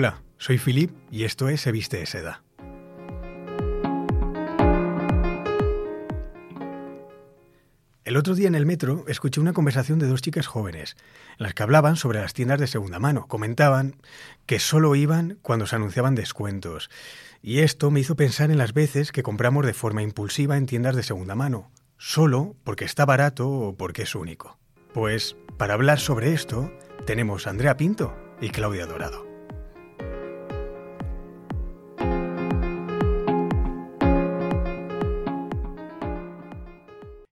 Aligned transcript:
Hola, 0.00 0.22
soy 0.36 0.58
Filip 0.58 0.92
y 1.10 1.24
esto 1.24 1.48
es 1.48 1.60
Se 1.60 1.72
Viste 1.72 1.96
de 1.96 2.06
Seda. 2.06 2.44
El 8.04 8.16
otro 8.16 8.36
día 8.36 8.46
en 8.46 8.54
el 8.54 8.64
metro 8.64 9.04
escuché 9.08 9.40
una 9.40 9.52
conversación 9.52 9.98
de 9.98 10.06
dos 10.06 10.22
chicas 10.22 10.46
jóvenes, 10.46 10.96
en 11.36 11.42
las 11.42 11.54
que 11.54 11.64
hablaban 11.64 11.96
sobre 11.96 12.20
las 12.20 12.32
tiendas 12.32 12.60
de 12.60 12.68
segunda 12.68 13.00
mano. 13.00 13.26
Comentaban 13.26 13.96
que 14.46 14.60
solo 14.60 14.94
iban 14.94 15.40
cuando 15.42 15.66
se 15.66 15.74
anunciaban 15.74 16.14
descuentos. 16.14 16.90
Y 17.42 17.58
esto 17.58 17.90
me 17.90 17.98
hizo 17.98 18.14
pensar 18.14 18.52
en 18.52 18.58
las 18.58 18.74
veces 18.74 19.10
que 19.10 19.24
compramos 19.24 19.66
de 19.66 19.74
forma 19.74 20.04
impulsiva 20.04 20.56
en 20.56 20.66
tiendas 20.66 20.94
de 20.94 21.02
segunda 21.02 21.34
mano, 21.34 21.72
solo 21.96 22.54
porque 22.62 22.84
está 22.84 23.04
barato 23.04 23.50
o 23.50 23.76
porque 23.76 24.02
es 24.02 24.14
único. 24.14 24.60
Pues 24.94 25.34
para 25.56 25.74
hablar 25.74 25.98
sobre 25.98 26.34
esto 26.34 26.72
tenemos 27.04 27.48
Andrea 27.48 27.76
Pinto 27.76 28.16
y 28.40 28.50
Claudia 28.50 28.86
Dorado. 28.86 29.27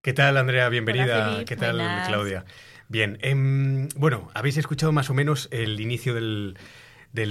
¿Qué 0.07 0.13
tal, 0.13 0.37
Andrea? 0.37 0.69
Bienvenida. 0.69 1.45
¿Qué 1.45 1.57
tal, 1.57 1.79
Claudia? 2.07 2.45
Bien, 2.89 3.19
em, 3.23 3.89
bueno, 3.97 4.31
habéis 4.35 4.57
escuchado 4.57 4.93
más 4.93 5.11
o 5.11 5.15
menos 5.15 5.49
el 5.51 5.81
inicio 5.81 6.15
del, 6.15 6.57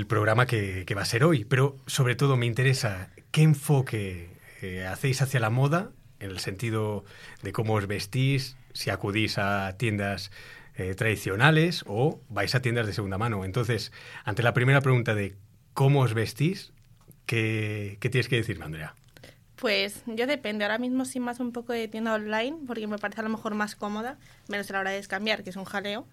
programa 0.09 0.45
que, 0.45 0.85
va 0.93 1.03
a 1.03 1.05
ser 1.05 1.23
hoy, 1.23 1.45
pero 1.45 1.77
sobre 1.87 2.15
todo 2.15 2.35
me 2.35 2.45
interesa 2.45 3.11
qué 3.31 3.43
enfoque 3.43 4.27
eh, 4.61 4.85
hacéis 4.85 5.21
hacia 5.21 5.39
la 5.39 5.49
moda, 5.49 5.91
en 6.19 6.31
el 6.31 6.39
sentido 6.39 7.05
de 7.43 7.53
cómo 7.53 7.75
os 7.75 7.87
vestís, 7.87 8.57
si 8.73 8.89
acudís 8.89 9.37
a 9.37 9.77
tiendas 9.77 10.29
eh, 10.75 10.95
tradicionales 10.95 11.85
o 11.87 12.19
vais 12.27 12.55
a 12.55 12.61
tiendas 12.61 12.87
de 12.87 12.91
segunda 12.91 13.17
mano. 13.17 13.45
Entonces, 13.45 13.93
ante 14.25 14.43
la 14.43 14.53
primera 14.53 14.81
pregunta 14.81 15.15
de 15.15 15.37
cómo 15.73 16.01
os 16.01 16.13
vestís, 16.13 16.73
¿qué, 17.25 17.95
qué 18.01 18.09
tienes 18.09 18.27
que 18.27 18.35
decirme, 18.35 18.65
Andrea? 18.65 18.95
Pues 19.65 20.03
yo 20.05 20.27
depende, 20.27 20.63
ahora 20.63 20.77
mismo 20.77 21.05
sí 21.05 21.19
más 21.19 21.39
un 21.39 21.51
poco 21.51 21.73
de 21.73 21.87
tienda 21.87 22.13
online, 22.13 22.55
porque 22.67 22.85
me 22.85 22.99
parece 22.99 23.21
a 23.21 23.23
lo 23.23 23.31
mejor 23.31 23.55
más 23.55 23.75
cómoda, 23.75 24.19
menos 24.47 24.69
a 24.69 24.73
la 24.73 24.79
hora 24.81 24.91
de 24.91 25.01
cambiar, 25.07 25.43
que 25.43 25.49
es 25.49 25.55
un 25.55 25.65
jaleo. 25.65 26.07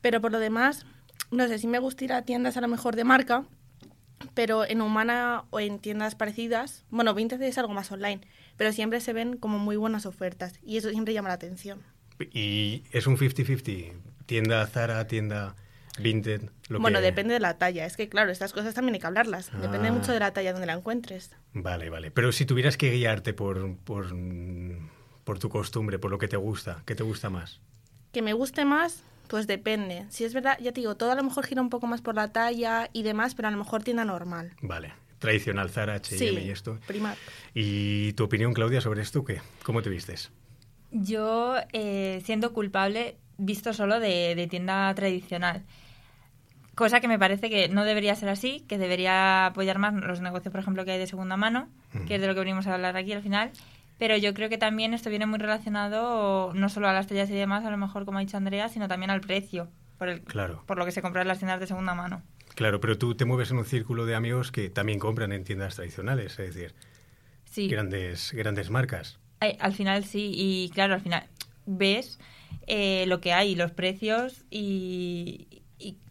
Pero 0.00 0.20
por 0.20 0.30
lo 0.30 0.38
demás, 0.38 0.86
no 1.32 1.48
sé, 1.48 1.58
si 1.58 1.66
me 1.66 1.80
gusta 1.80 2.04
ir 2.04 2.12
a 2.12 2.22
tiendas 2.22 2.56
a 2.56 2.60
lo 2.60 2.68
mejor 2.68 2.94
de 2.94 3.02
marca, 3.02 3.46
pero 4.34 4.64
en 4.64 4.80
Humana 4.80 5.42
o 5.50 5.58
en 5.58 5.80
tiendas 5.80 6.14
parecidas, 6.14 6.84
bueno, 6.88 7.14
Vinted 7.14 7.42
es 7.42 7.58
algo 7.58 7.74
más 7.74 7.90
online, 7.90 8.20
pero 8.56 8.72
siempre 8.72 9.00
se 9.00 9.12
ven 9.12 9.38
como 9.38 9.58
muy 9.58 9.74
buenas 9.74 10.06
ofertas 10.06 10.60
y 10.62 10.76
eso 10.76 10.88
siempre 10.90 11.14
llama 11.14 11.30
la 11.30 11.34
atención. 11.34 11.82
¿Y 12.20 12.84
es 12.92 13.08
un 13.08 13.18
50-50? 13.18 13.92
¿Tienda 14.26 14.64
Zara, 14.68 15.08
tienda 15.08 15.56
Vinted? 15.98 16.50
bueno, 16.68 17.00
depende 17.00 17.34
de 17.34 17.40
la 17.40 17.56
talla. 17.56 17.86
Es 17.86 17.96
que, 17.96 18.08
claro, 18.08 18.32
estas 18.32 18.52
cosas 18.52 18.74
también 18.74 18.94
hay 18.94 19.00
que 19.00 19.06
hablarlas. 19.06 19.52
Depende 19.60 19.88
ah. 19.88 19.92
mucho 19.92 20.12
de 20.12 20.18
la 20.18 20.32
talla 20.32 20.52
donde 20.52 20.66
la 20.66 20.72
encuentres. 20.72 21.30
Vale, 21.52 21.88
vale. 21.88 22.10
Pero 22.10 22.32
si 22.32 22.46
tuvieras 22.46 22.76
que 22.76 22.90
guiarte 22.90 23.32
por, 23.32 23.76
por, 23.78 24.14
por 25.22 25.38
tu 25.38 25.48
costumbre, 25.48 25.98
por 25.98 26.10
lo 26.10 26.18
que 26.18 26.28
te 26.28 26.36
gusta, 26.36 26.82
¿qué 26.84 26.94
te 26.94 27.04
gusta 27.04 27.30
más? 27.30 27.60
Que 28.12 28.22
me 28.22 28.32
guste 28.32 28.64
más, 28.64 29.04
pues 29.28 29.46
depende. 29.46 30.06
Si 30.10 30.24
es 30.24 30.34
verdad, 30.34 30.58
ya 30.60 30.72
te 30.72 30.80
digo, 30.80 30.96
todo 30.96 31.12
a 31.12 31.14
lo 31.14 31.22
mejor 31.22 31.46
gira 31.46 31.62
un 31.62 31.70
poco 31.70 31.86
más 31.86 32.00
por 32.00 32.14
la 32.14 32.32
talla 32.32 32.90
y 32.92 33.02
demás, 33.02 33.34
pero 33.34 33.48
a 33.48 33.50
lo 33.50 33.58
mejor 33.58 33.82
tienda 33.84 34.04
normal. 34.04 34.52
Vale. 34.62 34.92
Tradicional 35.18 35.70
Zara, 35.70 35.94
H&M 35.94 36.42
y 36.42 36.50
esto. 36.50 36.78
Primar. 36.86 37.16
¿Y 37.54 38.12
tu 38.12 38.24
opinión, 38.24 38.52
Claudia, 38.52 38.80
sobre 38.80 39.00
esto 39.00 39.24
qué? 39.24 39.40
¿Cómo 39.62 39.80
te 39.80 39.88
vistes? 39.88 40.30
Yo, 40.90 41.56
eh, 41.72 42.20
siendo 42.24 42.52
culpable, 42.52 43.16
visto 43.38 43.72
solo 43.72 44.00
de, 44.00 44.46
tienda 44.50 44.94
tradicional. 44.94 45.62
Cosa 46.74 47.00
que 47.00 47.08
me 47.08 47.18
parece 47.18 47.50
que 47.50 47.68
no 47.68 47.84
debería 47.84 48.14
ser 48.14 48.28
así, 48.28 48.64
que 48.68 48.78
debería 48.78 49.46
apoyar 49.46 49.78
más 49.78 49.94
los 49.94 50.20
negocios, 50.20 50.50
por 50.50 50.60
ejemplo, 50.60 50.84
que 50.84 50.92
hay 50.92 50.98
de 50.98 51.06
segunda 51.06 51.36
mano, 51.36 51.68
que 52.06 52.16
es 52.16 52.20
de 52.20 52.26
lo 52.26 52.34
que 52.34 52.40
venimos 52.40 52.66
a 52.66 52.74
hablar 52.74 52.96
aquí 52.96 53.12
al 53.12 53.22
final. 53.22 53.50
Pero 53.98 54.16
yo 54.16 54.34
creo 54.34 54.48
que 54.48 54.58
también 54.58 54.92
esto 54.92 55.08
viene 55.08 55.26
muy 55.26 55.38
relacionado 55.38 56.52
no 56.52 56.68
solo 56.68 56.88
a 56.88 56.92
las 56.92 57.06
tallas 57.06 57.30
y 57.30 57.34
demás, 57.34 57.64
a 57.64 57.70
lo 57.70 57.76
mejor 57.76 58.04
como 58.04 58.18
ha 58.18 58.20
dicho 58.22 58.36
Andrea, 58.36 58.68
sino 58.68 58.88
también 58.88 59.10
al 59.10 59.20
precio, 59.20 59.68
por, 59.98 60.08
el, 60.08 60.22
claro. 60.22 60.64
por 60.66 60.78
lo 60.78 60.84
que 60.84 60.90
se 60.90 61.00
compra 61.00 61.22
en 61.22 61.28
las 61.28 61.38
tiendas 61.38 61.60
de 61.60 61.68
segunda 61.68 61.94
mano. 61.94 62.22
Claro, 62.56 62.80
pero 62.80 62.98
tú 62.98 63.14
te 63.14 63.24
mueves 63.24 63.52
en 63.52 63.58
un 63.58 63.64
círculo 63.64 64.04
de 64.04 64.16
amigos 64.16 64.50
que 64.50 64.68
también 64.68 64.98
compran 64.98 65.32
en 65.32 65.44
tiendas 65.44 65.76
tradicionales, 65.76 66.38
es 66.38 66.54
decir, 66.54 66.74
sí. 67.44 67.68
grandes, 67.68 68.32
grandes 68.32 68.70
marcas 68.70 69.18
al 69.58 69.74
final 69.74 70.04
sí, 70.04 70.32
y 70.34 70.70
claro, 70.70 70.94
al 70.94 71.00
final 71.00 71.24
ves 71.66 72.18
eh, 72.66 73.04
lo 73.06 73.20
que 73.20 73.32
hay, 73.32 73.54
los 73.54 73.72
precios 73.72 74.44
y, 74.50 75.62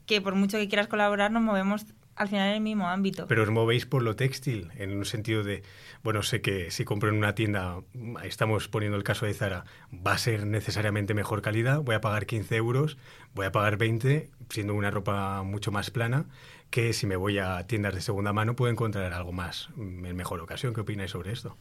que 0.05 0.21
por 0.21 0.35
mucho 0.35 0.57
que 0.57 0.67
quieras 0.67 0.87
colaborar 0.87 1.31
nos 1.31 1.41
movemos 1.41 1.85
al 2.15 2.27
final 2.27 2.49
en 2.49 2.55
el 2.55 2.61
mismo 2.61 2.87
ámbito. 2.87 3.27
Pero 3.27 3.43
os 3.43 3.49
movéis 3.49 3.85
por 3.85 4.03
lo 4.03 4.15
textil, 4.15 4.69
en 4.75 4.95
un 4.95 5.05
sentido 5.05 5.43
de, 5.43 5.63
bueno, 6.03 6.21
sé 6.21 6.41
que 6.41 6.69
si 6.71 6.85
compro 6.85 7.09
en 7.09 7.15
una 7.15 7.35
tienda, 7.35 7.79
estamos 8.23 8.67
poniendo 8.67 8.97
el 8.97 9.03
caso 9.03 9.25
de 9.25 9.33
Zara, 9.33 9.65
va 9.91 10.13
a 10.13 10.17
ser 10.17 10.45
necesariamente 10.45 11.13
mejor 11.13 11.41
calidad, 11.41 11.81
voy 11.81 11.95
a 11.95 12.01
pagar 12.01 12.25
15 12.25 12.55
euros, 12.55 12.97
voy 13.33 13.45
a 13.45 13.51
pagar 13.51 13.77
20, 13.77 14.29
siendo 14.49 14.75
una 14.75 14.91
ropa 14.91 15.41
mucho 15.43 15.71
más 15.71 15.89
plana, 15.89 16.25
que 16.69 16.93
si 16.93 17.07
me 17.07 17.15
voy 17.15 17.39
a 17.39 17.65
tiendas 17.65 17.95
de 17.95 18.01
segunda 18.01 18.33
mano 18.33 18.55
puedo 18.55 18.71
encontrar 18.71 19.13
algo 19.13 19.31
más 19.31 19.69
en 19.77 20.15
mejor 20.15 20.39
ocasión. 20.39 20.73
¿Qué 20.73 20.81
opináis 20.81 21.11
sobre 21.11 21.31
esto? 21.31 21.57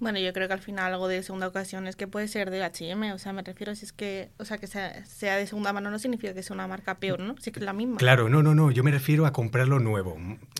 Bueno, 0.00 0.18
yo 0.18 0.32
creo 0.32 0.48
que 0.48 0.54
al 0.54 0.60
final 0.60 0.92
algo 0.92 1.08
de 1.08 1.22
segunda 1.22 1.46
ocasión 1.46 1.86
es 1.86 1.96
que 1.96 2.06
puede 2.06 2.28
ser 2.28 2.50
de 2.50 2.62
H&M, 2.64 3.12
o 3.12 3.18
sea, 3.18 3.32
me 3.32 3.42
refiero 3.42 3.74
si 3.74 3.84
es 3.84 3.92
que, 3.92 4.30
o 4.38 4.44
sea, 4.44 4.58
que 4.58 4.66
sea, 4.66 5.36
de 5.36 5.46
segunda 5.46 5.72
mano 5.72 5.90
no 5.90 5.98
significa 5.98 6.34
que 6.34 6.42
sea 6.42 6.54
una 6.54 6.66
marca 6.66 6.98
peor, 6.98 7.20
¿no? 7.20 7.36
Si 7.38 7.50
es 7.50 7.54
que 7.54 7.60
es 7.60 7.64
la 7.64 7.72
misma. 7.72 7.96
Claro, 7.98 8.28
no, 8.28 8.42
no, 8.42 8.54
no, 8.54 8.70
yo 8.70 8.82
me 8.82 8.90
refiero 8.90 9.24
a 9.24 9.32
comprarlo 9.32 9.78
nuevo. 9.78 10.16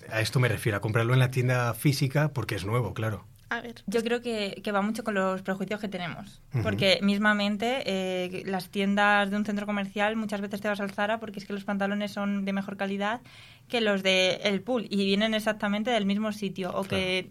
A 0.08 0.20
esto 0.20 0.38
me 0.40 0.48
refiero, 0.48 0.78
a 0.78 0.80
comprarlo 0.80 1.12
en 1.14 1.18
la 1.18 1.30
tienda 1.30 1.74
física 1.74 2.32
porque 2.32 2.54
es 2.54 2.64
nuevo, 2.64 2.94
claro. 2.94 3.26
A 3.50 3.60
ver. 3.60 3.82
Yo 3.86 4.02
creo 4.02 4.20
que, 4.22 4.60
que 4.64 4.72
va 4.72 4.82
mucho 4.82 5.04
con 5.04 5.14
los 5.14 5.42
prejuicios 5.42 5.80
que 5.80 5.88
tenemos, 5.88 6.42
porque 6.62 6.98
mismamente 7.02 7.82
eh, 7.86 8.42
las 8.46 8.70
tiendas 8.70 9.30
de 9.30 9.36
un 9.36 9.44
centro 9.44 9.66
comercial 9.66 10.16
muchas 10.16 10.40
veces 10.40 10.60
te 10.60 10.68
vas 10.68 10.80
al 10.80 10.90
Zara 10.90 11.20
porque 11.20 11.38
es 11.38 11.44
que 11.44 11.52
los 11.52 11.64
pantalones 11.64 12.10
son 12.10 12.44
de 12.44 12.52
mejor 12.52 12.76
calidad 12.76 13.20
que 13.68 13.80
los 13.80 14.02
de 14.02 14.40
el 14.44 14.62
pool 14.62 14.86
y 14.90 15.04
vienen 15.04 15.34
exactamente 15.34 15.90
del 15.90 16.06
mismo 16.06 16.32
sitio 16.32 16.72
o 16.74 16.84
que 16.84 17.30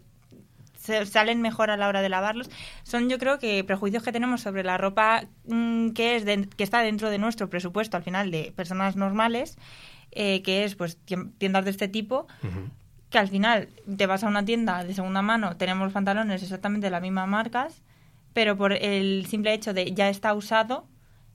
salen 1.06 1.42
mejor 1.42 1.72
a 1.72 1.78
la 1.78 1.88
hora 1.88 2.02
de 2.02 2.10
lavarlos. 2.10 2.50
Son 2.84 3.10
yo 3.10 3.18
creo 3.18 3.40
que 3.40 3.64
prejuicios 3.64 4.04
que 4.04 4.12
tenemos 4.12 4.42
sobre 4.42 4.64
la 4.64 4.78
ropa 4.78 5.26
mm, 5.46 5.90
que, 5.90 6.16
es 6.16 6.26
que 6.56 6.64
está 6.64 6.82
dentro 6.82 7.10
de 7.10 7.18
nuestro 7.18 7.50
presupuesto 7.50 7.98
al 7.98 8.04
final 8.04 8.32
de 8.32 8.54
personas 8.56 8.96
normales, 8.96 9.58
eh, 10.12 10.42
que 10.44 10.64
es 10.64 10.76
pues 10.76 10.98
tiendas 11.38 11.66
de 11.66 11.72
este 11.72 11.88
tipo. 11.88 12.28
que 13.10 13.20
al 13.20 13.28
final 13.28 13.70
te 13.96 14.08
vas 14.08 14.24
a 14.24 14.28
una 14.28 14.44
tienda 14.44 14.84
de 14.84 14.94
segunda 14.96 15.22
mano, 15.22 15.56
tenemos 15.56 15.94
pantalones 15.94 16.42
exactamente 16.42 16.88
de 16.88 16.92
las 16.92 17.02
mismas 17.02 17.28
marcas, 17.28 17.84
pero 18.34 18.58
por 18.58 18.74
el 18.74 19.28
simple 19.28 19.54
hecho 19.54 19.74
de 19.74 19.94
ya 19.94 20.10
está 20.10 20.34
usado, 20.34 20.88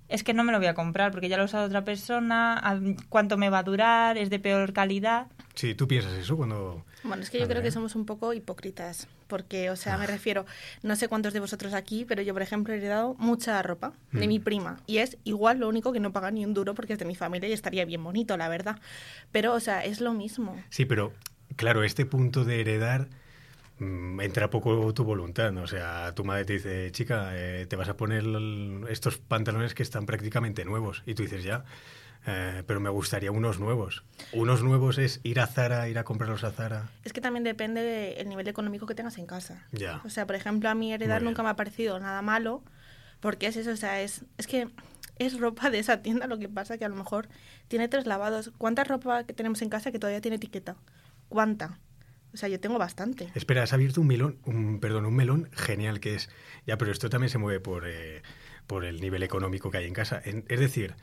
es 0.08 0.24
que 0.24 0.34
no 0.34 0.42
me 0.42 0.52
lo 0.52 0.58
voy 0.58 0.66
a 0.66 0.74
comprar 0.74 1.12
porque 1.12 1.28
ya 1.28 1.36
lo 1.36 1.42
ha 1.42 1.46
usado 1.46 1.66
otra 1.66 1.84
persona, 1.84 2.60
cuánto 3.08 3.36
me 3.36 3.50
va 3.50 3.58
a 3.58 3.62
durar, 3.62 4.18
es 4.18 4.30
de 4.30 4.40
peor 4.40 4.72
calidad. 4.72 5.28
Sí, 5.54 5.74
tú 5.74 5.86
piensas 5.86 6.14
eso 6.14 6.36
cuando... 6.36 6.84
Bueno, 7.04 7.22
es 7.22 7.30
que 7.30 7.38
yo 7.38 7.46
creo 7.46 7.62
que 7.62 7.70
somos 7.70 7.94
un 7.94 8.04
poco 8.04 8.32
hipócritas, 8.32 9.06
porque, 9.26 9.70
o 9.70 9.76
sea, 9.76 9.96
me 9.98 10.04
ah. 10.04 10.08
refiero, 10.08 10.46
no 10.82 10.96
sé 10.96 11.08
cuántos 11.08 11.32
de 11.32 11.40
vosotros 11.40 11.74
aquí, 11.74 12.04
pero 12.04 12.22
yo, 12.22 12.32
por 12.32 12.42
ejemplo, 12.42 12.74
he 12.74 12.78
heredado 12.78 13.14
mucha 13.18 13.62
ropa 13.62 13.92
de 14.12 14.26
mi 14.26 14.38
mm. 14.38 14.42
prima 14.42 14.80
y 14.86 14.98
es 14.98 15.16
igual 15.24 15.58
lo 15.58 15.68
único 15.68 15.92
que 15.92 16.00
no 16.00 16.12
paga 16.12 16.30
ni 16.30 16.44
un 16.44 16.54
duro 16.54 16.74
porque 16.74 16.94
es 16.94 16.98
de 16.98 17.04
mi 17.04 17.14
familia 17.14 17.48
y 17.48 17.52
estaría 17.52 17.84
bien 17.84 18.02
bonito, 18.02 18.36
la 18.36 18.48
verdad. 18.48 18.80
Pero, 19.32 19.54
o 19.54 19.60
sea, 19.60 19.84
es 19.84 20.00
lo 20.00 20.12
mismo. 20.12 20.56
Sí, 20.70 20.84
pero, 20.84 21.12
claro, 21.56 21.84
este 21.84 22.04
punto 22.04 22.44
de 22.44 22.60
heredar 22.60 23.08
Mm, 23.80 24.20
entra 24.20 24.50
poco 24.50 24.92
tu 24.92 25.04
voluntad, 25.04 25.52
¿no? 25.52 25.62
O 25.62 25.66
sea, 25.66 26.12
tu 26.14 26.24
madre 26.24 26.44
te 26.44 26.54
dice, 26.54 26.90
chica, 26.90 27.30
eh, 27.34 27.66
te 27.66 27.76
vas 27.76 27.88
a 27.88 27.96
poner 27.96 28.24
estos 28.88 29.18
pantalones 29.18 29.74
que 29.74 29.84
están 29.84 30.04
prácticamente 30.04 30.64
nuevos. 30.64 31.02
Y 31.06 31.14
tú 31.14 31.22
dices, 31.22 31.44
ya, 31.44 31.64
eh, 32.26 32.62
pero 32.66 32.80
me 32.80 32.90
gustaría 32.90 33.30
unos 33.30 33.58
nuevos. 33.58 34.04
Unos 34.32 34.62
nuevos 34.62 34.98
es 34.98 35.20
ir 35.22 35.40
a 35.40 35.46
Zara, 35.46 35.88
ir 35.88 35.98
a 35.98 36.04
comprarlos 36.04 36.44
a 36.44 36.50
Zara. 36.50 36.90
Es 37.04 37.12
que 37.12 37.20
también 37.20 37.44
depende 37.44 37.82
del 37.82 38.28
nivel 38.28 38.48
económico 38.48 38.86
que 38.86 38.94
tengas 38.94 39.18
en 39.18 39.26
casa. 39.26 39.66
Ya. 39.72 40.00
O 40.04 40.10
sea, 40.10 40.26
por 40.26 40.36
ejemplo, 40.36 40.68
a 40.68 40.74
mí 40.74 40.92
heredar 40.92 41.22
nunca 41.22 41.42
me 41.42 41.48
ha 41.48 41.56
parecido 41.56 41.98
nada 42.00 42.22
malo, 42.22 42.62
porque 43.20 43.46
es 43.46 43.56
eso, 43.56 43.70
o 43.70 43.76
sea, 43.76 44.02
es, 44.02 44.24
es 44.36 44.46
que 44.46 44.68
es 45.18 45.40
ropa 45.40 45.70
de 45.70 45.78
esa 45.78 46.02
tienda, 46.02 46.26
lo 46.26 46.38
que 46.38 46.48
pasa 46.48 46.78
que 46.78 46.84
a 46.84 46.88
lo 46.88 46.96
mejor 46.96 47.28
tiene 47.68 47.88
tres 47.88 48.06
lavados. 48.06 48.52
¿Cuánta 48.58 48.84
ropa 48.84 49.24
que 49.24 49.32
tenemos 49.32 49.62
en 49.62 49.68
casa 49.68 49.90
que 49.90 49.98
todavía 49.98 50.20
tiene 50.20 50.36
etiqueta? 50.36 50.76
¿Cuánta? 51.28 51.78
O 52.32 52.36
sea, 52.36 52.48
yo 52.48 52.60
tengo 52.60 52.78
bastante. 52.78 53.30
Espera, 53.34 53.62
has 53.62 53.72
abierto 53.72 54.00
un 54.00 54.06
melón, 54.06 54.38
un, 54.44 54.80
perdón, 54.80 55.06
un 55.06 55.16
melón 55.16 55.48
genial 55.52 55.98
que 55.98 56.14
es. 56.14 56.28
Ya, 56.66 56.76
pero 56.76 56.92
esto 56.92 57.08
también 57.08 57.30
se 57.30 57.38
mueve 57.38 57.58
por, 57.58 57.88
eh, 57.88 58.22
por 58.66 58.84
el 58.84 59.00
nivel 59.00 59.22
económico 59.22 59.70
que 59.70 59.78
hay 59.78 59.86
en 59.86 59.94
casa. 59.94 60.20
es 60.24 60.60
decir, 60.60 60.94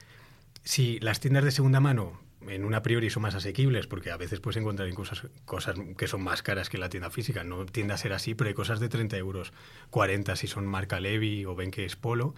si 0.65 0.99
las 0.99 1.19
tiendas 1.19 1.45
de 1.45 1.51
segunda 1.51 1.79
mano 1.79 2.19
en 2.47 2.65
una 2.65 2.81
priori 2.81 3.09
son 3.09 3.23
más 3.23 3.35
asequibles, 3.35 3.87
porque 3.87 4.11
a 4.11 4.17
veces 4.17 4.39
puedes 4.39 4.57
encontrar 4.57 4.91
cosas, 4.93 5.27
cosas 5.45 5.75
que 5.97 6.07
son 6.07 6.23
más 6.23 6.43
caras 6.43 6.69
que 6.69 6.77
la 6.77 6.89
tienda 6.89 7.09
física. 7.09 7.43
No 7.43 7.65
tiende 7.65 7.93
a 7.93 7.97
ser 7.97 8.13
así, 8.13 8.35
pero 8.35 8.49
hay 8.49 8.53
cosas 8.53 8.79
de 8.79 8.89
30 8.89 9.17
euros, 9.17 9.53
40 9.91 10.35
si 10.35 10.47
son 10.47 10.65
marca 10.65 10.99
Levi 10.99 11.45
o 11.45 11.55
ven 11.55 11.71
que 11.71 11.85
es 11.85 11.95
Polo. 11.95 12.35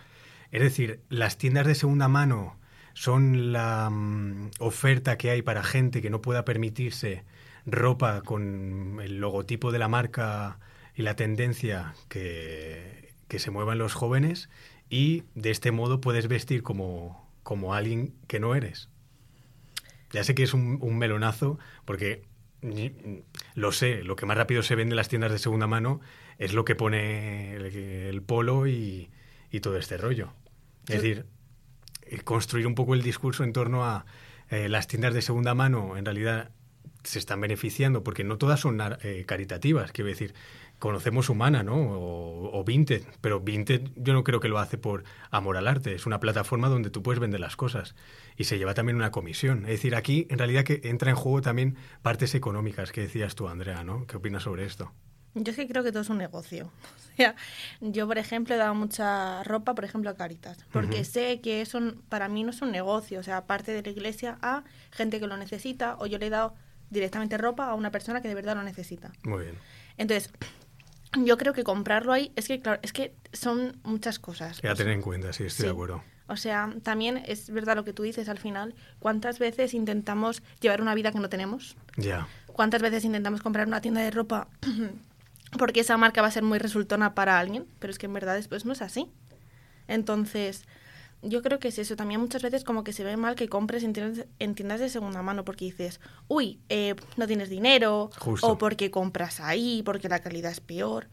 Es 0.51 0.61
decir, 0.61 1.01
las 1.09 1.37
tiendas 1.37 1.67
de 1.67 1.75
segunda 1.75 2.07
mano 2.07 2.57
son 2.93 3.51
la 3.51 3.89
mm, 3.89 4.51
oferta 4.59 5.17
que 5.17 5.29
hay 5.29 5.41
para 5.41 5.63
gente 5.63 6.01
que 6.01 6.09
no 6.09 6.21
pueda 6.21 6.45
permitirse 6.45 7.23
ropa 7.65 8.21
con 8.21 8.99
el 9.01 9.19
logotipo 9.19 9.71
de 9.71 9.79
la 9.79 9.87
marca 9.87 10.59
y 10.95 11.01
la 11.01 11.15
tendencia 11.15 11.93
que, 12.07 13.13
que 13.27 13.39
se 13.39 13.51
muevan 13.51 13.77
los 13.77 13.93
jóvenes 13.93 14.49
y 14.89 15.23
de 15.35 15.51
este 15.51 15.71
modo 15.71 15.99
puedes 15.99 16.29
vestir 16.29 16.63
como, 16.63 17.26
como 17.47 17.73
alguien 17.73 18.13
que 18.27 18.41
no 18.41 18.55
eres. 18.55 18.89
Ya 20.11 20.25
sé 20.25 20.35
que 20.35 20.43
es 20.43 20.53
un, 20.53 20.79
un 20.81 20.97
melonazo 20.97 21.57
porque 21.85 22.23
lo 23.55 23.71
sé, 23.71 24.03
lo 24.03 24.17
que 24.17 24.25
más 24.25 24.35
rápido 24.35 24.63
se 24.63 24.75
vende 24.75 24.91
en 24.91 24.97
las 24.97 25.07
tiendas 25.07 25.31
de 25.31 25.39
segunda 25.39 25.65
mano 25.65 26.01
es 26.39 26.51
lo 26.51 26.65
que 26.65 26.75
pone 26.75 27.55
el, 27.55 28.21
polo 28.21 28.67
y, 28.67 29.09
todo 29.61 29.77
este 29.77 29.95
rollo. 29.95 30.33
Es 30.89 31.01
decir, 31.01 31.25
eh, 32.01 32.19
construir 32.19 32.67
un 32.67 32.75
poco 32.75 32.93
el 32.95 33.01
discurso 33.01 33.45
en 33.45 33.53
torno 33.53 33.85
a 33.85 34.05
eh, 34.49 34.67
las 34.67 34.87
tiendas 34.87 35.13
de 35.13 35.21
segunda 35.21 35.53
mano, 35.53 35.95
en 35.95 36.03
realidad 36.03 36.51
se 37.05 37.17
están 37.17 37.39
beneficiando, 37.39 38.03
porque 38.03 38.25
no 38.25 38.37
todas 38.37 38.59
son 38.59 38.77
eh, 39.03 39.23
caritativas, 39.25 39.93
quiero 39.93 40.09
decir, 40.09 40.33
conocemos 40.79 41.29
Humana, 41.29 41.63
¿no? 41.63 41.75
O, 41.75 42.59
o, 42.59 42.63
Vinted, 42.63 43.03
pero 43.21 43.39
Vinted 43.39 43.89
yo 43.95 44.13
no 44.13 44.23
creo 44.23 44.39
que 44.39 44.47
lo 44.47 44.59
hace 44.59 44.77
por 44.77 45.03
amor 45.31 45.57
al 45.57 45.67
arte, 45.67 45.95
es 45.95 46.05
una 46.05 46.19
plataforma 46.19 46.69
donde 46.69 46.89
tú 46.89 47.01
puedes 47.03 47.19
vender 47.19 47.39
las 47.39 47.55
cosas 47.55 47.95
y 48.35 48.43
se 48.45 48.57
lleva 48.57 48.73
también 48.73 48.95
una 48.95 49.11
comisión. 49.11 49.59
Es 49.63 49.71
decir, 49.71 49.95
aquí 49.95 50.27
en 50.29 50.37
realidad 50.37 50.63
que 50.63 50.81
entra 50.83 51.09
en 51.09 51.15
juego 51.15 51.41
también 51.41 51.77
partes 52.01 52.35
económicas 52.35 52.91
que 52.91 53.01
decías 53.01 53.35
tú, 53.35 53.47
Andrea, 53.47 53.83
¿no? 53.83 54.05
¿Qué 54.05 54.17
opinas 54.17 54.43
sobre 54.43 54.65
esto? 54.65 54.93
Yo 55.43 55.51
es 55.51 55.55
que 55.55 55.67
creo 55.67 55.83
que 55.83 55.91
todo 55.91 56.01
es 56.01 56.09
un 56.09 56.17
negocio. 56.17 56.71
O 57.17 57.19
sea, 57.19 57.35
yo, 57.81 58.05
por 58.05 58.19
ejemplo, 58.19 58.53
he 58.53 58.59
dado 58.59 58.75
mucha 58.75 59.43
ropa, 59.43 59.73
por 59.73 59.83
ejemplo, 59.83 60.11
a 60.11 60.15
Caritas, 60.15 60.59
porque 60.71 61.03
sé 61.03 61.41
que 61.41 61.61
eso 61.61 61.79
para 62.09 62.29
mí 62.29 62.43
no 62.43 62.51
es 62.51 62.61
un 62.61 62.71
negocio, 62.71 63.19
o 63.19 63.23
sea, 63.23 63.47
parte 63.47 63.71
de 63.71 63.81
la 63.81 63.89
iglesia 63.89 64.37
a 64.43 64.63
gente 64.91 65.19
que 65.19 65.25
lo 65.25 65.35
necesita, 65.35 65.97
o 65.97 66.05
yo 66.05 66.19
le 66.19 66.27
he 66.27 66.29
dado 66.29 66.53
directamente 66.91 67.39
ropa 67.39 67.65
a 67.65 67.73
una 67.73 67.89
persona 67.89 68.21
que 68.21 68.27
de 68.27 68.35
verdad 68.35 68.55
lo 68.55 68.61
necesita. 68.61 69.11
Muy 69.23 69.45
bien. 69.45 69.55
Entonces, 69.97 70.31
yo 71.15 71.37
creo 71.37 71.53
que 71.53 71.63
comprarlo 71.63 72.13
ahí 72.13 72.31
es 72.35 72.47
que, 72.47 72.59
claro, 72.59 72.79
es 72.83 72.93
que 72.93 73.13
son 73.33 73.79
muchas 73.83 74.19
cosas. 74.19 74.61
Ya 74.61 74.75
tener 74.75 74.93
en 74.93 75.01
cuenta, 75.01 75.33
sí, 75.33 75.45
estoy 75.45 75.65
de 75.65 75.71
acuerdo. 75.71 76.03
O 76.27 76.35
sea, 76.35 76.73
también 76.83 77.23
es 77.25 77.49
verdad 77.49 77.75
lo 77.75 77.85
que 77.85 77.93
tú 77.93 78.03
dices 78.03 78.27
al 78.27 78.37
final. 78.37 78.75
¿Cuántas 78.99 79.39
veces 79.39 79.73
intentamos 79.73 80.43
llevar 80.59 80.81
una 80.81 80.93
vida 80.93 81.11
que 81.11 81.19
no 81.19 81.29
tenemos? 81.29 81.77
Ya. 81.95 82.27
¿Cuántas 82.47 82.81
veces 82.81 83.05
intentamos 83.05 83.41
comprar 83.41 83.67
una 83.67 83.81
tienda 83.81 84.01
de 84.01 84.11
ropa 84.11 84.49
porque 85.57 85.79
esa 85.79 85.95
marca 85.95 86.21
va 86.21 86.27
a 86.27 86.31
ser 86.31 86.43
muy 86.43 86.59
resultona 86.59 87.15
para 87.15 87.39
alguien? 87.39 87.65
Pero 87.79 87.91
es 87.91 87.97
que 87.97 88.07
en 88.07 88.13
verdad 88.13 88.35
después 88.35 88.65
no 88.65 88.73
es 88.73 88.81
así. 88.81 89.09
Entonces, 89.87 90.65
yo 91.21 91.41
creo 91.41 91.59
que 91.59 91.69
es 91.69 91.79
eso. 91.79 91.95
También 91.95 92.21
muchas 92.21 92.41
veces 92.41 92.63
como 92.63 92.83
que 92.83 92.93
se 92.93 93.03
ve 93.03 93.17
mal 93.17 93.35
que 93.35 93.47
compres 93.49 93.83
en 93.83 93.93
tiendas, 93.93 94.79
de 94.79 94.89
segunda 94.89 95.21
mano 95.21 95.43
porque 95.45 95.65
dices, 95.65 95.99
uy, 96.27 96.59
eh, 96.69 96.95
no 97.15 97.27
tienes 97.27 97.49
dinero, 97.49 98.09
o 98.41 98.57
porque 98.57 98.91
compras 98.91 99.39
ahí, 99.39 99.81
porque 99.83 100.09
la 100.09 100.19
calidad 100.19 100.51
es 100.51 100.59
peor. 100.59 101.07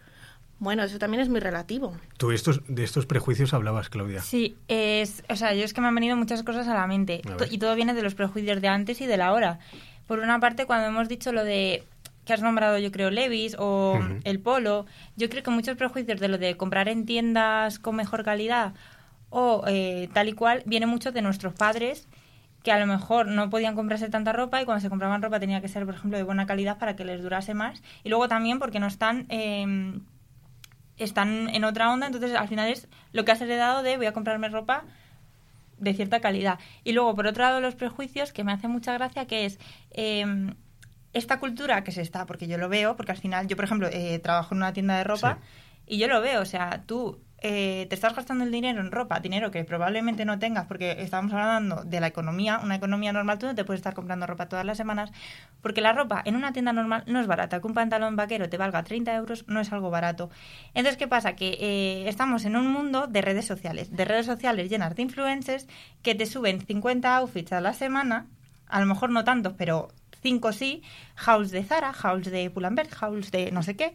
Bueno, 0.59 0.83
eso 0.85 0.99
también 0.99 1.21
es 1.21 1.29
muy 1.29 1.41
relativo. 1.41 1.97
Tú 2.17 2.31
estos, 2.31 2.63
de 2.69 2.85
estos 2.85 3.07
prejuicios 3.07 3.53
hablabas, 3.53 3.89
Claudia. 3.89 4.23
Sí, 4.23 4.57
es, 4.69 5.25
o 5.29 5.37
sea, 5.37 5.53
yo 5.53 5.65
es 5.65 5.75
que 5.75 5.81
me 5.81 5.89
han 5.89 5.95
venido 5.95 6.17
muchas 6.17 6.43
cosas 6.43 6.69
a 6.69 6.75
la 6.75 6.87
mente 6.87 7.23
y 7.51 7.59
todo 7.59 7.75
viene 7.75 7.93
de 7.93 8.03
los 8.03 8.15
prejuicios 8.15 8.61
de 8.61 8.69
antes 8.69 9.01
y 9.01 9.07
de 9.07 9.17
la 9.17 9.33
hora. 9.33 9.59
Por 10.07 10.21
una 10.21 10.39
parte, 10.39 10.67
cuando 10.67 10.89
hemos 10.89 11.09
dicho 11.09 11.33
lo 11.33 11.45
de 11.45 11.85
que 12.25 12.33
has 12.33 12.41
nombrado, 12.41 12.79
yo 12.79 12.91
creo, 12.91 13.11
Levis 13.11 13.57
o 13.59 14.01
el 14.25 14.41
Polo, 14.41 14.87
yo 15.17 15.29
creo 15.29 15.43
que 15.43 15.51
muchos 15.51 15.77
prejuicios 15.77 16.21
de 16.21 16.29
lo 16.29 16.39
de 16.39 16.57
comprar 16.57 16.89
en 16.89 17.05
tiendas 17.05 17.79
con 17.79 17.97
mejor 17.97 18.25
calidad 18.25 18.75
o 19.35 19.65
eh, 19.67 20.09
tal 20.13 20.29
y 20.29 20.33
cual 20.33 20.63
viene 20.65 20.87
mucho 20.87 21.11
de 21.11 21.21
nuestros 21.21 21.53
padres 21.55 22.07
que 22.63 22.71
a 22.71 22.79
lo 22.79 22.87
mejor 22.87 23.27
no 23.27 23.51
podían 23.51 23.75
comprarse 23.75 24.09
tanta 24.09 24.33
ropa 24.33 24.63
y 24.63 24.65
cuando 24.65 24.81
se 24.81 24.89
compraban 24.89 25.21
ropa 25.21 25.41
tenía 25.41 25.61
que 25.61 25.69
ser, 25.69 25.85
por 25.85 25.97
ejemplo, 25.97 26.17
de 26.17 26.23
buena 26.23 26.47
calidad 26.47 26.79
para 26.79 26.95
que 26.97 27.05
les 27.05 27.21
durase 27.21 27.53
más. 27.53 27.83
Y 28.05 28.09
luego 28.09 28.29
también 28.29 28.59
porque 28.61 28.79
no 28.79 28.87
están, 28.87 29.27
em, 29.29 30.01
están 30.97 31.51
en 31.51 31.65
otra 31.65 31.93
onda, 31.93 32.07
entonces 32.07 32.35
al 32.35 32.49
final 32.49 32.71
es 32.71 32.89
lo 33.13 33.25
que 33.25 33.33
has 33.33 33.41
heredado 33.41 33.83
de 33.83 33.97
voy 33.97 34.07
a 34.07 34.13
comprarme 34.13 34.49
ropa 34.49 34.85
de 35.79 35.93
cierta 35.95 36.21
calidad. 36.21 36.61
Y 36.85 36.93
luego, 36.93 37.15
por 37.17 37.27
otro 37.27 37.43
lado, 37.43 37.61
los 37.61 37.75
prejuicios, 37.75 38.33
que 38.33 38.45
me 38.45 38.53
hace 38.53 38.69
mucha 38.69 38.95
gracia, 38.95 39.27
que 39.27 39.45
es 39.47 39.59
em, 39.91 40.55
esta 41.13 41.41
cultura 41.41 41.83
que 41.83 41.91
se 41.91 42.03
está, 42.03 42.25
porque 42.25 42.47
yo 42.47 42.57
lo 42.57 42.69
veo, 42.69 42.97
porque 42.97 43.13
al 43.13 43.19
final 43.19 43.49
yo, 43.49 43.57
por 43.57 43.65
ejemplo, 43.65 43.89
eh, 43.93 44.21
trabajo 44.21 44.55
en 44.55 44.59
una 44.59 44.73
tienda 44.73 44.97
de 44.97 45.05
ropa 45.05 45.39
y 45.87 45.99
yo 45.99 46.07
lo 46.09 46.21
veo, 46.23 46.41
o 46.41 46.47
sea, 46.47 46.85
tú 46.87 47.21
eh, 47.47 47.85
te 47.91 47.95
estás 47.95 48.17
gastando 48.17 48.43
el 48.43 48.51
dinero 48.51 48.81
en 48.81 48.91
ropa, 48.91 49.21
dinero 49.21 49.51
que 49.51 49.63
probablemente 49.65 50.25
no 50.25 50.39
tengas, 50.39 50.67
porque 50.67 50.93
estábamos 51.03 51.35
hablando 51.35 51.85
de 51.85 52.01
la 52.01 52.07
economía, 52.07 52.59
una 52.65 52.77
economía 52.77 53.13
normal, 53.13 53.39
tú 53.39 53.45
no 53.45 53.55
te 53.55 53.67
puedes 53.67 53.81
estar 53.81 53.93
comprando 53.93 54.27
ropa 54.27 54.49
todas 54.49 54.65
las 54.65 54.79
semanas, 54.79 55.13
porque 55.61 55.83
la 55.83 55.93
ropa 55.93 56.23
en 56.25 56.37
una 56.37 56.55
tienda 56.55 56.73
normal 56.73 57.05
no 57.07 57.21
es 57.21 57.27
barata, 57.27 57.61
que 57.61 57.67
un 57.67 57.75
pantalón 57.75 58.17
vaquero 58.17 58.49
te 58.49 58.57
valga 58.57 58.83
30 58.83 59.15
euros 59.15 59.45
no 59.47 59.61
es 59.61 59.71
algo 59.75 59.91
barato. 59.91 60.31
Entonces, 60.73 60.97
¿qué 60.97 61.07
pasa? 61.07 61.37
Que 61.37 61.59
eh, 61.61 62.09
estamos 62.09 62.47
en 62.47 62.57
un 62.57 62.67
mundo 62.73 63.09
de 63.09 63.21
redes 63.21 63.45
sociales, 63.45 63.95
de 63.95 64.07
redes 64.07 64.25
sociales 64.25 64.71
llenas 64.71 64.97
de 64.97 65.03
influencers 65.03 65.67
que 66.01 66.15
te 66.15 66.25
suben 66.25 66.63
50 66.63 67.15
outfits 67.15 67.53
a 67.53 67.61
la 67.61 67.75
semana, 67.75 68.27
a 68.69 68.81
lo 68.81 68.87
mejor 68.87 69.11
no 69.11 69.23
tantos, 69.23 69.53
pero 69.53 69.89
5 70.23 70.53
sí, 70.53 70.83
house 71.17 71.51
de 71.51 71.63
Zara, 71.63 71.93
house 71.93 72.31
de 72.31 72.49
Pull&Bear, 72.49 72.89
house 72.89 73.31
de 73.31 73.53
no 73.53 73.63
sé 73.63 73.77
qué, 73.77 73.95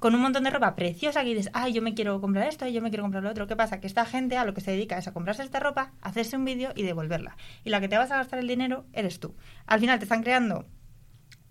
con 0.00 0.14
un 0.14 0.22
montón 0.22 0.44
de 0.44 0.50
ropa 0.50 0.74
preciosa 0.74 1.22
que 1.22 1.34
dices, 1.34 1.50
ay, 1.52 1.74
yo 1.74 1.82
me 1.82 1.92
quiero 1.92 2.22
comprar 2.22 2.48
esto, 2.48 2.66
yo 2.66 2.80
me 2.80 2.88
quiero 2.88 3.04
comprar 3.04 3.22
lo 3.22 3.30
otro. 3.30 3.46
¿Qué 3.46 3.54
pasa? 3.54 3.80
Que 3.80 3.86
esta 3.86 4.06
gente 4.06 4.38
a 4.38 4.46
lo 4.46 4.54
que 4.54 4.62
se 4.62 4.70
dedica 4.70 4.96
es 4.96 5.06
a 5.06 5.12
comprarse 5.12 5.42
esta 5.42 5.60
ropa, 5.60 5.92
hacerse 6.00 6.36
un 6.36 6.46
vídeo 6.46 6.72
y 6.74 6.82
devolverla. 6.82 7.36
Y 7.64 7.70
la 7.70 7.82
que 7.82 7.88
te 7.88 7.98
vas 7.98 8.10
a 8.10 8.16
gastar 8.16 8.38
el 8.38 8.48
dinero 8.48 8.86
eres 8.94 9.20
tú. 9.20 9.36
Al 9.66 9.78
final 9.78 9.98
te 9.98 10.06
están 10.06 10.22
creando 10.22 10.64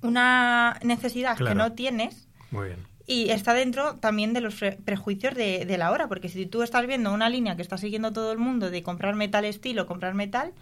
una 0.02 0.80
necesidad 0.84 1.38
que 1.38 1.54
no 1.54 1.74
tienes. 1.74 2.28
Muy 2.50 2.70
bien. 2.70 2.80
Y 3.06 3.30
está 3.30 3.54
dentro 3.54 3.98
también 3.98 4.34
de 4.34 4.42
los 4.42 4.56
prejuicios 4.84 5.36
de, 5.36 5.66
de, 5.66 5.78
la 5.78 5.92
hora, 5.92 6.08
porque 6.08 6.28
si 6.28 6.48
tú 6.48 6.64
estás 6.64 6.88
viendo 6.88 7.14
una 7.14 7.30
línea 7.30 7.56
que 7.56 7.62
está 7.62 7.78
siguiendo 7.78 8.14
todo 8.14 8.32
el 8.32 8.40
mundo 8.40 8.72
de 8.72 8.82
comprar 8.82 9.16
metal 9.16 9.46
estilo, 9.46 9.86
comprar 9.86 10.16
metal, 10.16 10.54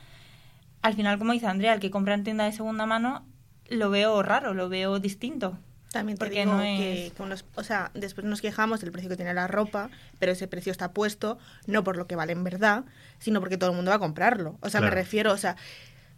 al 0.81 0.94
final, 0.94 1.18
como 1.19 1.31
dice 1.31 1.48
Andrea, 1.48 1.74
el 1.74 1.80
que 1.80 1.92
compra 1.92 2.16
en 2.16 2.25
tienda 2.25 2.44
de 2.44 2.51
segunda 2.51 2.86
mano, 2.86 3.25
lo 3.69 3.90
veo 3.90 4.22
raro, 4.24 4.54
lo 4.54 4.68
veo 4.68 5.00
distinto. 5.00 5.57
También 5.92 6.18
porque 6.18 6.45
no 6.45 6.60
que, 6.60 7.12
o 7.56 7.63
sea, 7.63 7.92
después 7.94 8.25
nos 8.25 8.42
quejamos 8.42 8.81
del 8.81 8.92
precio 8.92 9.10
que 9.10 9.16
tiene 9.16 9.34
la 9.34 9.48
ropa, 9.48 9.89
pero 10.19 10.34
ese 10.34 10.48
precio 10.48 10.72
está 10.72 10.92
puesto 10.92 11.38
no 11.66 11.84
por 11.84 11.95
lo 11.95 12.07
que 12.07 12.16
vale 12.16 12.34
en 12.34 12.44
verdad, 12.44 12.84
sino 13.19 13.39
porque 13.39 13.57
todo 13.57 13.69
el 13.69 13.75
mundo 13.75 13.89
va 13.89 13.95
a 13.95 14.00
comprarlo. 14.00 14.57
O 14.62 14.69
sea, 14.69 14.81
me 14.81 14.89
refiero, 14.89 15.31
o 15.31 15.38
sea, 15.38 15.56